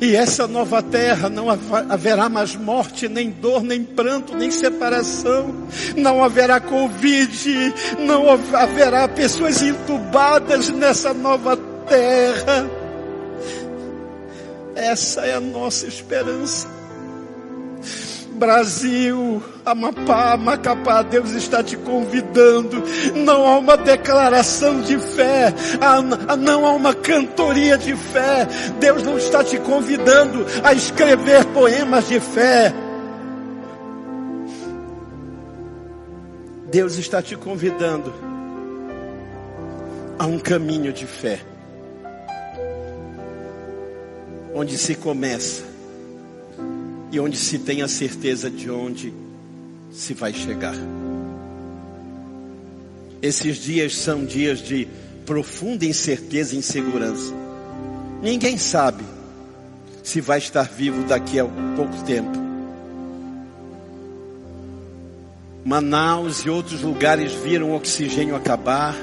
E 0.01 0.15
essa 0.15 0.45
nova 0.45 0.83
terra 0.83 1.29
não 1.29 1.47
haverá 1.49 2.27
mais 2.27 2.55
morte, 2.55 3.07
nem 3.07 3.31
dor, 3.31 3.63
nem 3.63 3.83
pranto, 3.83 4.35
nem 4.35 4.51
separação. 4.51 5.55
Não 5.95 6.23
haverá 6.23 6.59
Covid, 6.59 7.73
não 7.99 8.29
haverá 8.29 9.07
pessoas 9.07 9.61
entubadas 9.61 10.69
nessa 10.69 11.13
nova 11.13 11.57
terra. 11.87 12.69
Essa 14.75 15.21
é 15.21 15.33
a 15.33 15.39
nossa 15.39 15.87
esperança. 15.87 16.74
Brasil, 18.35 19.41
Amapá, 19.65 20.37
Macapá, 20.37 21.01
Deus 21.01 21.31
está 21.31 21.63
te 21.63 21.75
convidando. 21.77 22.83
Não 23.15 23.47
há 23.47 23.57
uma 23.57 23.77
declaração 23.77 24.81
de 24.81 24.99
fé, 24.99 25.53
não 26.39 26.65
há 26.65 26.71
uma 26.73 26.93
cantoria 26.93 27.77
de 27.77 27.95
fé. 27.95 28.47
Deus 28.79 29.03
não 29.03 29.17
está 29.17 29.43
te 29.43 29.57
convidando 29.59 30.45
a 30.63 30.73
escrever 30.73 31.45
poemas 31.45 32.07
de 32.07 32.19
fé. 32.19 32.73
Deus 36.69 36.97
está 36.97 37.21
te 37.21 37.35
convidando 37.35 38.13
a 40.19 40.25
um 40.25 40.37
caminho 40.39 40.91
de 40.91 41.05
fé, 41.05 41.39
onde 44.53 44.77
se 44.77 44.95
começa 44.95 45.74
e 47.15 47.19
onde 47.19 47.37
se 47.37 47.57
tem 47.57 47.81
a 47.81 47.87
certeza 47.87 48.51
de 48.51 48.69
onde 48.69 49.13
se 49.89 50.13
vai 50.13 50.33
chegar. 50.33 50.75
Esses 53.21 53.55
dias 53.55 53.95
são 53.95 54.25
dias 54.25 54.59
de 54.59 54.85
profunda 55.25 55.85
incerteza 55.85 56.53
e 56.53 56.57
insegurança. 56.57 57.33
Ninguém 58.21 58.57
sabe 58.57 59.05
se 60.03 60.19
vai 60.19 60.39
estar 60.39 60.63
vivo 60.63 61.05
daqui 61.05 61.39
a 61.39 61.45
pouco 61.45 62.03
tempo. 62.03 62.37
Manaus 65.63 66.39
e 66.39 66.49
outros 66.49 66.81
lugares 66.81 67.31
viram 67.31 67.73
oxigênio 67.73 68.35
acabar, 68.35 68.93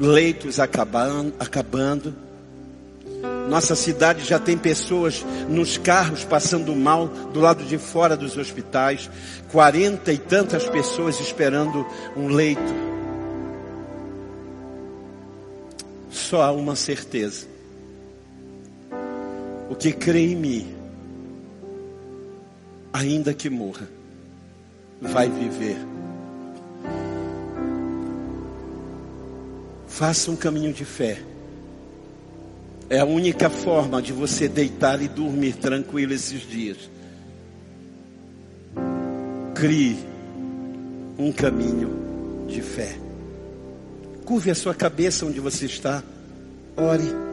leitos 0.00 0.58
acabando, 0.58 1.32
acabando 1.38 2.25
nossa 3.48 3.76
cidade 3.76 4.24
já 4.24 4.38
tem 4.38 4.58
pessoas 4.58 5.24
nos 5.48 5.78
carros 5.78 6.24
passando 6.24 6.74
mal 6.74 7.06
do 7.06 7.40
lado 7.40 7.64
de 7.64 7.78
fora 7.78 8.16
dos 8.16 8.36
hospitais. 8.36 9.08
Quarenta 9.52 10.12
e 10.12 10.18
tantas 10.18 10.68
pessoas 10.68 11.20
esperando 11.20 11.86
um 12.16 12.28
leito. 12.28 12.60
Só 16.10 16.42
há 16.42 16.50
uma 16.50 16.74
certeza. 16.74 17.46
O 19.70 19.74
que 19.76 19.92
crê 19.92 20.26
em 20.32 20.36
mim, 20.36 20.74
ainda 22.92 23.32
que 23.32 23.48
morra, 23.48 23.88
vai 25.00 25.28
viver. 25.28 25.76
Faça 29.86 30.30
um 30.30 30.36
caminho 30.36 30.72
de 30.72 30.84
fé 30.84 31.35
é 32.88 33.00
a 33.00 33.04
única 33.04 33.50
forma 33.50 34.00
de 34.00 34.12
você 34.12 34.48
deitar 34.48 35.02
e 35.02 35.08
dormir 35.08 35.54
tranquilo 35.54 36.12
esses 36.12 36.48
dias. 36.48 36.88
Crie 39.54 39.98
um 41.18 41.32
caminho 41.32 42.46
de 42.46 42.62
fé. 42.62 42.96
Curve 44.24 44.50
a 44.50 44.54
sua 44.54 44.74
cabeça 44.74 45.26
onde 45.26 45.40
você 45.40 45.66
está. 45.66 46.02
Ore. 46.76 47.25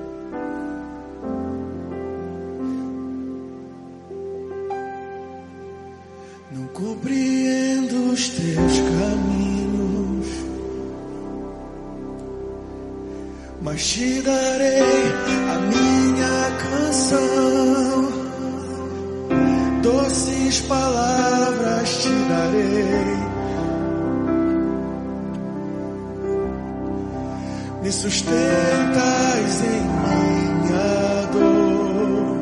me 27.84 27.92
sustentas 27.92 29.62
em 29.62 29.82
minha 30.04 31.28
dor, 31.34 32.38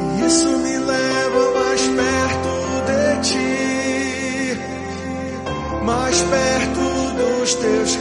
e 0.00 0.26
isso 0.26 0.48
me 0.58 0.76
leva 0.78 1.42
mais 1.54 1.82
perto 1.82 2.52
de 2.88 3.20
ti, 3.28 4.58
mais 5.84 6.20
perto 6.22 6.82
dos 7.16 7.54
teus 7.54 7.96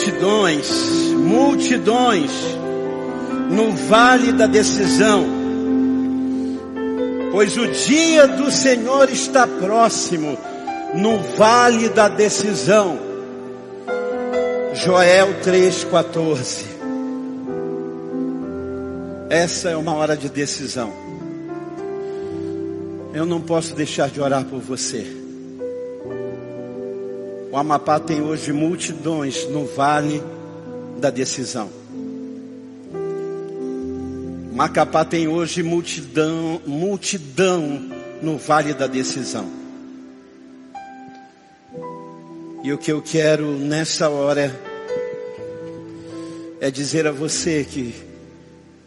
multidões, 0.00 0.68
multidões 1.12 2.30
no 3.50 3.72
vale 3.72 4.32
da 4.32 4.46
decisão, 4.46 5.26
pois 7.30 7.56
o 7.58 7.66
dia 7.66 8.26
do 8.26 8.50
Senhor 8.50 9.10
está 9.10 9.46
próximo 9.46 10.38
no 10.94 11.18
vale 11.36 11.90
da 11.90 12.08
decisão. 12.08 12.98
Joel 14.72 15.34
3,14. 15.42 16.64
Essa 19.28 19.68
é 19.68 19.76
uma 19.76 19.94
hora 19.94 20.16
de 20.16 20.30
decisão. 20.30 20.92
Eu 23.12 23.26
não 23.26 23.40
posso 23.40 23.74
deixar 23.74 24.08
de 24.08 24.20
orar 24.20 24.44
por 24.44 24.60
você. 24.60 25.19
O 27.50 27.56
Amapá 27.56 27.98
tem 27.98 28.22
hoje 28.22 28.52
multidões 28.52 29.44
no 29.48 29.66
vale 29.66 30.22
da 30.98 31.10
decisão. 31.10 31.68
Macapá 34.52 35.04
tem 35.04 35.26
hoje 35.26 35.60
multidão, 35.60 36.60
multidão 36.64 37.90
no 38.22 38.38
vale 38.38 38.72
da 38.72 38.86
decisão. 38.86 39.48
E 42.62 42.72
o 42.72 42.78
que 42.78 42.92
eu 42.92 43.02
quero 43.02 43.58
nessa 43.58 44.08
hora 44.08 44.54
é 46.60 46.70
dizer 46.70 47.06
a 47.08 47.10
você 47.10 47.64
que 47.64 47.92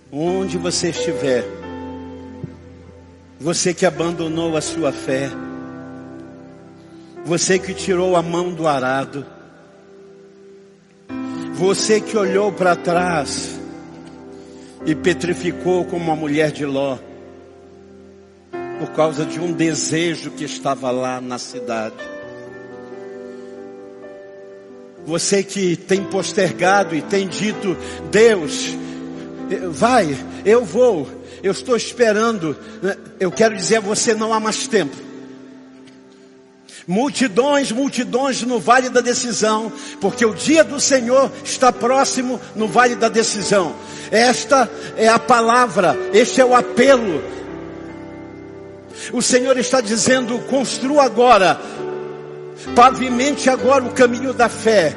onde 0.09 0.57
você 0.57 0.91
estiver, 0.91 1.43
você 3.41 3.73
que 3.73 3.85
abandonou 3.85 4.55
a 4.55 4.61
sua 4.61 4.93
fé, 4.93 5.29
você 7.25 7.57
que 7.57 7.73
tirou 7.73 8.15
a 8.15 8.21
mão 8.21 8.53
do 8.53 8.67
arado, 8.67 9.25
você 11.53 12.01
que 12.01 12.17
olhou 12.17 12.51
para 12.51 12.75
trás 12.75 13.59
e 14.85 14.93
petrificou 14.93 15.85
como 15.85 16.11
a 16.11 16.15
mulher 16.15 16.51
de 16.51 16.65
Ló, 16.65 16.97
por 18.79 18.89
causa 18.91 19.25
de 19.25 19.39
um 19.39 19.53
desejo 19.53 20.31
que 20.31 20.43
estava 20.43 20.91
lá 20.91 21.21
na 21.21 21.37
cidade. 21.37 21.95
Você 25.05 25.43
que 25.43 25.75
tem 25.75 26.03
postergado 26.03 26.95
e 26.95 27.01
tem 27.01 27.27
dito, 27.27 27.77
Deus, 28.09 28.75
vai, 29.71 30.17
eu 30.45 30.65
vou, 30.65 31.07
eu 31.41 31.51
estou 31.51 31.75
esperando. 31.75 32.57
Eu 33.19 33.31
quero 33.31 33.55
dizer 33.55 33.77
a 33.77 33.81
você, 33.81 34.13
não 34.13 34.33
há 34.33 34.39
mais 34.39 34.67
tempo. 34.67 35.12
Multidões, 36.85 37.71
multidões 37.71 38.41
no 38.41 38.59
vale 38.59 38.89
da 38.89 38.99
decisão, 38.99 39.71
porque 40.01 40.25
o 40.25 40.33
dia 40.33 40.63
do 40.63 40.79
Senhor 40.79 41.31
está 41.43 41.71
próximo 41.71 42.39
no 42.55 42.67
vale 42.67 42.95
da 42.95 43.07
decisão. 43.07 43.73
Esta 44.11 44.69
é 44.97 45.07
a 45.07 45.17
palavra, 45.17 45.97
este 46.13 46.41
é 46.41 46.45
o 46.45 46.53
apelo. 46.53 47.23
O 49.13 49.21
Senhor 49.21 49.57
está 49.57 49.79
dizendo: 49.79 50.37
construa 50.49 51.03
agora, 51.03 51.59
pavimente 52.75 53.49
agora 53.49 53.83
o 53.83 53.93
caminho 53.93 54.33
da 54.33 54.49
fé, 54.49 54.93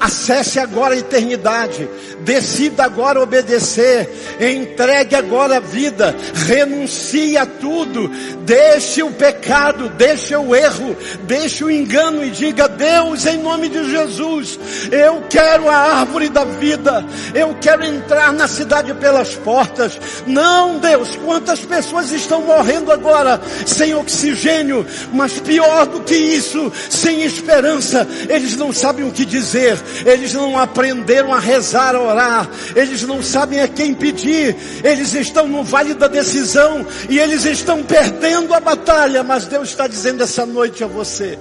Acesse 0.00 0.60
agora 0.60 0.94
a 0.94 0.98
eternidade. 0.98 1.88
Decida 2.20 2.84
agora 2.84 3.20
obedecer. 3.20 4.08
Entregue 4.40 5.16
agora 5.16 5.56
a 5.56 5.60
vida. 5.60 6.14
Renuncie 6.46 7.36
a 7.36 7.44
tudo. 7.44 8.08
Deixe 8.44 9.02
o 9.02 9.10
pecado, 9.10 9.88
deixe 9.90 10.34
o 10.36 10.54
erro, 10.54 10.96
deixe 11.24 11.64
o 11.64 11.70
engano 11.70 12.24
e 12.24 12.30
diga: 12.30 12.68
Deus, 12.68 13.26
em 13.26 13.38
nome 13.38 13.68
de 13.68 13.90
Jesus, 13.90 14.58
eu 14.90 15.24
quero 15.28 15.68
a 15.68 15.76
árvore 15.76 16.28
da 16.28 16.44
vida. 16.44 17.04
Eu 17.34 17.56
quero 17.60 17.84
entrar 17.84 18.32
na 18.32 18.46
cidade 18.46 18.94
pelas 18.94 19.34
portas. 19.34 19.98
Não, 20.26 20.78
Deus, 20.78 21.16
quantas 21.24 21.60
pessoas 21.60 22.12
estão 22.12 22.42
morrendo 22.42 22.92
agora 22.92 23.40
sem 23.66 23.94
oxigênio, 23.94 24.86
mas 25.12 25.40
pior 25.40 25.86
do 25.86 26.00
que 26.00 26.14
isso, 26.14 26.72
sem 26.88 27.22
esperança. 27.22 28.06
Eles 28.28 28.56
não 28.56 28.72
sabem 28.72 29.06
o 29.06 29.12
que 29.12 29.24
dizer 29.24 29.78
eles 30.04 30.32
não 30.34 30.58
aprenderam 30.58 31.32
a 31.32 31.38
rezar, 31.38 31.94
a 31.94 32.00
orar, 32.00 32.50
eles 32.74 33.02
não 33.02 33.22
sabem 33.22 33.60
a 33.60 33.68
quem 33.68 33.94
pedir, 33.94 34.56
eles 34.84 35.14
estão 35.14 35.46
no 35.46 35.62
vale 35.62 35.94
da 35.94 36.08
decisão 36.08 36.86
e 37.08 37.18
eles 37.18 37.44
estão 37.44 37.82
perdendo 37.82 38.54
a 38.54 38.60
batalha, 38.60 39.22
mas 39.22 39.46
Deus 39.46 39.68
está 39.70 39.86
dizendo 39.86 40.22
essa 40.22 40.44
noite 40.46 40.82
a 40.84 40.86
você. 40.86 41.38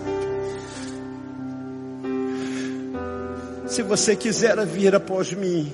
Se 3.67 3.81
você 3.83 4.15
quiser 4.15 4.65
vir 4.65 4.95
após 4.95 5.33
mim, 5.33 5.71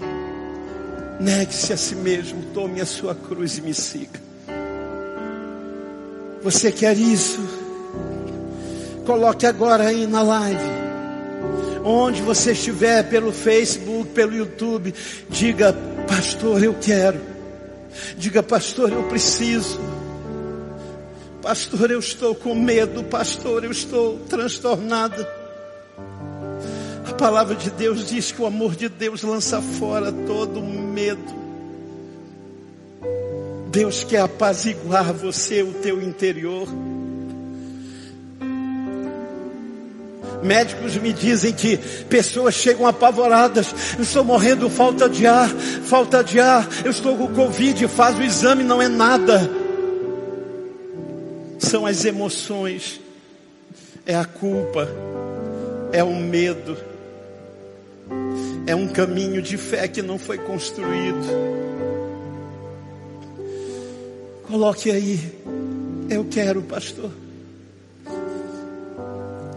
negue-se 1.20 1.72
a 1.72 1.78
si 1.78 1.96
mesmo, 1.96 2.44
tome 2.54 2.82
a 2.82 2.86
sua 2.86 3.14
cruz 3.14 3.58
e 3.58 3.62
me 3.62 3.74
siga. 3.74 4.20
Você 6.42 6.72
quer 6.72 6.98
isso? 6.98 7.40
Coloque 9.06 9.46
agora 9.46 9.86
aí 9.86 10.08
na 10.08 10.22
live 10.22 10.83
onde 11.84 12.22
você 12.22 12.54
estiver, 12.54 13.04
pelo 13.10 13.32
Facebook, 13.32 14.10
pelo 14.12 14.36
YouTube, 14.36 14.94
diga, 15.30 15.74
pastor, 16.08 16.64
eu 16.64 16.74
quero. 16.74 17.20
Diga, 18.18 18.42
pastor, 18.42 18.92
eu 18.92 19.04
preciso. 19.04 19.80
Pastor, 21.42 21.92
eu 21.92 22.00
estou 22.00 22.34
com 22.34 22.56
medo. 22.56 23.04
Pastor, 23.04 23.64
eu 23.64 23.72
estou 23.72 24.18
transtornada. 24.30 25.28
A 27.06 27.14
palavra 27.14 27.56
de 27.56 27.70
Deus 27.70 28.08
diz 28.08 28.32
que 28.32 28.42
o 28.42 28.46
amor 28.46 28.76
de 28.76 28.88
Deus 28.88 29.22
lança 29.24 29.62
fora 29.62 30.12
todo 30.12 30.62
medo. 30.62 31.44
Deus 33.70 34.04
quer 34.04 34.22
apaziguar 34.22 35.12
você, 35.14 35.64
o 35.64 35.74
teu 35.74 36.02
interior. 36.02 36.68
Médicos 40.44 40.98
me 40.98 41.14
dizem 41.14 41.54
que 41.54 41.78
pessoas 42.10 42.54
chegam 42.54 42.86
apavoradas. 42.86 43.74
Eu 43.98 44.04
estou 44.04 44.24
morrendo, 44.24 44.70
falta 44.70 45.10
de 45.10 45.26
ar, 45.26 45.50
falta 45.50 46.24
de 46.24 46.40
ar. 46.40 46.68
Eu 46.84 46.92
estou 46.92 47.18
com 47.18 47.34
Covid, 47.34 47.88
faz 47.88 48.18
o 48.18 48.22
exame, 48.22 48.64
não 48.64 48.82
é 48.82 48.88
nada. 48.88 49.50
São 51.58 51.86
as 51.86 52.04
emoções, 52.04 53.00
é 54.06 54.16
a 54.16 54.26
culpa, 54.26 54.88
é 55.94 56.04
o 56.04 56.14
medo, 56.14 56.78
é 58.68 58.76
um 58.76 58.88
caminho 58.88 59.42
de 59.42 59.56
fé 59.56 59.88
que 59.88 60.02
não 60.02 60.20
foi 60.20 60.38
construído. 60.38 61.26
Coloque 64.46 64.92
aí, 64.92 65.20
eu 66.10 66.26
quero, 66.26 66.62
pastor. 66.62 67.23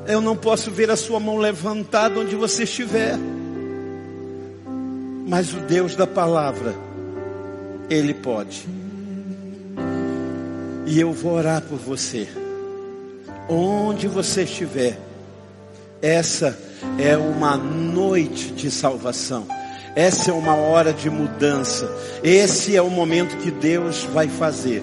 Eu 0.09 0.21
não 0.21 0.37
posso 0.37 0.71
ver 0.71 0.91
a 0.91 0.97
sua 0.97 1.19
mão 1.19 1.37
levantada 1.37 2.21
onde 2.21 2.37
você 2.37 2.63
estiver. 2.63 3.19
Mas 5.27 5.53
o 5.53 5.59
Deus 5.59 5.97
da 5.97 6.07
palavra, 6.07 6.75
Ele 7.91 8.15
pode. 8.15 8.67
E 10.87 11.01
eu 11.01 11.13
vou 11.13 11.33
orar 11.33 11.63
por 11.63 11.79
você. 11.79 12.29
Onde 13.49 14.07
você 14.07 14.45
estiver. 14.45 14.97
Essa 16.01 16.57
é 16.99 17.17
uma 17.17 17.57
noite 17.57 18.53
de 18.53 18.71
salvação. 18.71 19.49
Essa 19.97 20.31
é 20.31 20.35
uma 20.35 20.55
hora 20.55 20.93
de 20.93 21.11
mudança. 21.11 21.91
Esse 22.23 22.77
é 22.77 22.83
o 22.83 22.91
momento 22.91 23.37
que 23.39 23.51
Deus 23.51 24.05
vai 24.05 24.29
fazer. 24.29 24.83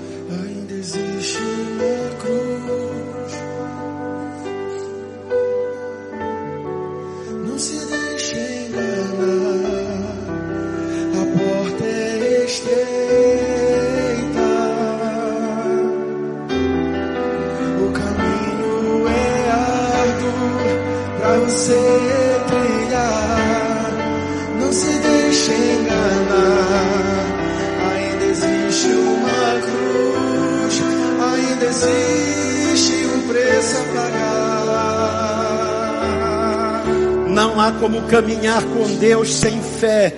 Deus 39.03 39.33
sem 39.33 39.61
fé. 39.61 40.13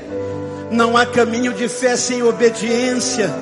Não 0.69 0.95
há 0.95 1.07
caminho 1.07 1.51
de 1.55 1.67
fé 1.67 1.97
sem 1.97 2.21
obediência. 2.21 3.33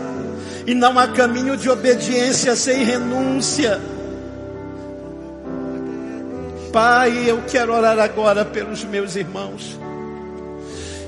E 0.66 0.74
não 0.74 0.98
há 0.98 1.06
caminho 1.10 1.58
de 1.58 1.70
obediência 1.70 2.56
sem 2.56 2.86
renúncia. 2.86 3.78
Pai, 6.72 7.26
eu 7.28 7.44
quero 7.46 7.74
orar 7.74 8.00
agora 8.00 8.46
pelos 8.46 8.86
meus 8.86 9.18
irmãos. 9.18 9.78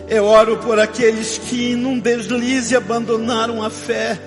Eu 0.10 0.26
oro 0.26 0.58
por 0.58 0.82
aqueles 0.82 1.38
que 1.38 1.74
num 1.74 1.98
deslize 1.98 2.76
abandonaram 2.76 3.64
a 3.64 3.70
fé. 3.70 4.20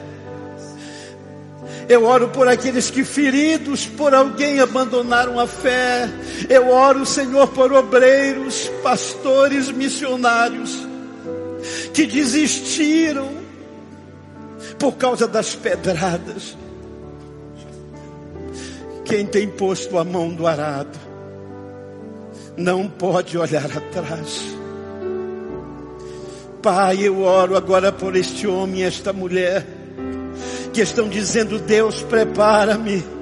Eu 1.88 2.04
oro 2.04 2.28
por 2.28 2.46
aqueles 2.46 2.90
que 2.90 3.02
feridos 3.02 3.86
por 3.86 4.14
alguém 4.14 4.60
abandonaram 4.60 5.40
a 5.40 5.46
fé. 5.46 6.08
Eu 6.48 6.68
oro, 6.68 7.06
Senhor, 7.06 7.48
por 7.48 7.72
obreiros, 7.72 8.70
pastores, 8.82 9.70
missionários 9.70 10.86
que 11.94 12.06
desistiram 12.06 13.30
por 14.78 14.92
causa 14.92 15.26
das 15.26 15.54
pedradas. 15.54 16.56
Quem 19.04 19.24
tem 19.24 19.48
posto 19.48 19.96
a 19.96 20.04
mão 20.04 20.28
do 20.34 20.46
arado 20.46 20.98
não 22.54 22.86
pode 22.86 23.38
olhar 23.38 23.64
atrás. 23.64 24.44
Pai, 26.60 26.98
eu 27.00 27.22
oro 27.22 27.56
agora 27.56 27.90
por 27.90 28.14
este 28.14 28.46
homem 28.46 28.80
e 28.80 28.82
esta 28.82 29.12
mulher 29.12 29.77
que 30.72 30.80
estão 30.80 31.08
dizendo: 31.08 31.58
Deus, 31.58 32.02
prepara-me 32.02 33.17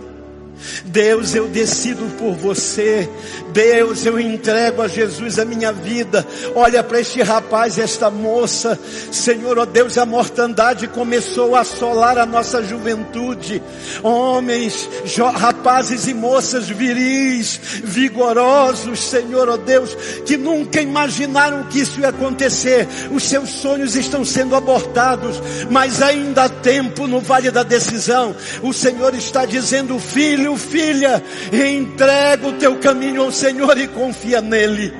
Deus, 0.84 1.34
eu 1.34 1.48
decido 1.48 2.04
por 2.18 2.34
você. 2.34 3.08
Deus, 3.52 4.04
eu 4.04 4.18
entrego 4.18 4.82
a 4.82 4.88
Jesus 4.88 5.38
a 5.38 5.44
minha 5.44 5.72
vida. 5.72 6.26
Olha 6.54 6.82
para 6.82 7.00
este 7.00 7.22
rapaz, 7.22 7.78
esta 7.78 8.10
moça. 8.10 8.78
Senhor, 9.10 9.58
ó 9.58 9.62
oh 9.62 9.66
Deus, 9.66 9.98
a 9.98 10.06
mortandade 10.06 10.88
começou 10.88 11.54
a 11.54 11.60
assolar 11.60 12.18
a 12.18 12.26
nossa 12.26 12.62
juventude. 12.62 13.62
Homens, 14.02 14.88
rapazes 15.34 16.06
e 16.06 16.14
moças 16.14 16.68
viris, 16.68 17.60
vigorosos, 17.84 19.00
Senhor, 19.00 19.48
ó 19.48 19.54
oh 19.54 19.58
Deus, 19.58 19.96
que 20.24 20.36
nunca 20.36 20.80
imaginaram 20.80 21.64
que 21.64 21.80
isso 21.80 22.00
ia 22.00 22.08
acontecer. 22.08 22.86
Os 23.10 23.24
seus 23.24 23.50
sonhos 23.50 23.96
estão 23.96 24.24
sendo 24.24 24.54
abortados, 24.54 25.40
mas 25.70 26.02
ainda 26.02 26.44
há 26.44 26.48
tempo 26.48 27.06
no 27.06 27.20
vale 27.20 27.50
da 27.50 27.62
decisão. 27.62 28.34
O 28.62 28.72
Senhor 28.72 29.14
está 29.14 29.44
dizendo, 29.44 29.98
filho, 29.98 30.45
filho, 30.54 30.76
filha, 30.86 31.22
entrega 31.52 32.46
o 32.46 32.52
teu 32.54 32.78
caminho 32.78 33.22
ao 33.22 33.32
Senhor 33.32 33.76
e 33.78 33.88
confia 33.88 34.40
nele. 34.40 34.92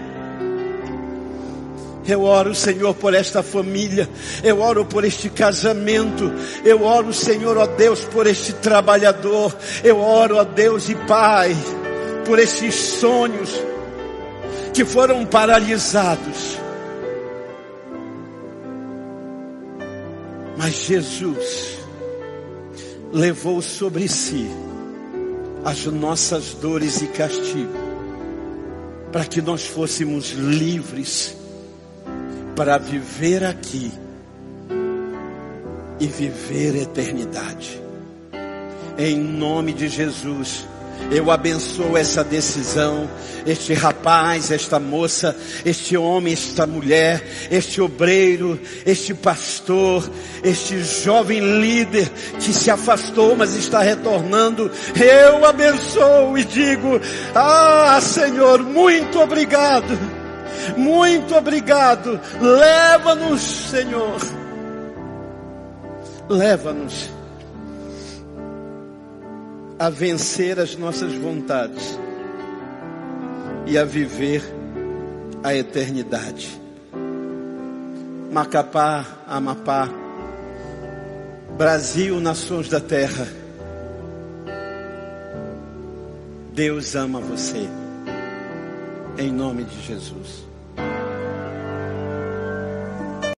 Eu 2.08 2.22
oro, 2.22 2.54
Senhor, 2.54 2.94
por 2.94 3.14
esta 3.14 3.42
família. 3.42 4.08
Eu 4.42 4.60
oro 4.60 4.84
por 4.84 5.04
este 5.04 5.28
casamento. 5.28 6.32
Eu 6.64 6.84
oro, 6.84 7.12
Senhor, 7.12 7.56
ó 7.58 7.66
Deus, 7.66 8.04
por 8.04 8.28
este 8.28 8.52
trabalhador. 8.52 9.54
Eu 9.82 9.98
oro, 9.98 10.36
ó 10.36 10.44
Deus 10.44 10.88
e 10.88 10.94
Pai, 10.94 11.54
por 12.24 12.38
estes 12.38 12.74
sonhos 12.74 13.60
que 14.72 14.84
foram 14.84 15.26
paralisados. 15.26 16.58
Mas 20.56 20.74
Jesus 20.74 21.78
levou 23.12 23.60
sobre 23.60 24.06
si 24.06 24.48
as 25.66 25.84
nossas 25.86 26.54
dores 26.54 27.02
e 27.02 27.08
castigo, 27.08 27.72
para 29.10 29.24
que 29.24 29.42
nós 29.42 29.66
fôssemos 29.66 30.30
livres 30.30 31.36
para 32.54 32.78
viver 32.78 33.42
aqui 33.42 33.90
e 35.98 36.06
viver 36.06 36.76
eternidade. 36.76 37.82
Em 38.96 39.18
nome 39.18 39.72
de 39.72 39.88
Jesus 39.88 40.64
eu 41.10 41.30
abençoo 41.30 41.96
essa 41.96 42.24
decisão, 42.24 43.08
este 43.46 43.74
rapaz, 43.74 44.50
esta 44.50 44.80
moça, 44.80 45.36
este 45.64 45.96
homem, 45.96 46.32
esta 46.32 46.66
mulher, 46.66 47.22
este 47.50 47.80
obreiro, 47.80 48.58
este 48.84 49.14
pastor, 49.14 50.08
este 50.42 50.82
jovem 50.82 51.40
líder 51.60 52.10
que 52.38 52.52
se 52.52 52.70
afastou, 52.70 53.36
mas 53.36 53.54
está 53.54 53.80
retornando. 53.80 54.70
Eu 55.00 55.44
abençoo 55.44 56.36
e 56.36 56.44
digo: 56.44 57.00
Ah, 57.34 57.98
Senhor, 58.02 58.62
muito 58.62 59.20
obrigado, 59.20 59.98
muito 60.76 61.34
obrigado. 61.34 62.20
Leva-nos, 62.40 63.40
Senhor. 63.42 64.20
Leva-nos 66.28 67.15
a 69.78 69.90
vencer 69.90 70.58
as 70.58 70.76
nossas 70.76 71.12
vontades 71.14 71.98
e 73.66 73.76
a 73.76 73.84
viver 73.84 74.42
a 75.42 75.54
eternidade. 75.54 76.60
Macapá, 78.32 79.04
Amapá, 79.26 79.88
Brasil, 81.56 82.20
nações 82.20 82.68
da 82.68 82.80
terra. 82.80 83.26
Deus 86.52 86.94
ama 86.94 87.20
você. 87.20 87.68
Em 89.18 89.32
nome 89.32 89.64
de 89.64 89.82
Jesus. 89.82 90.45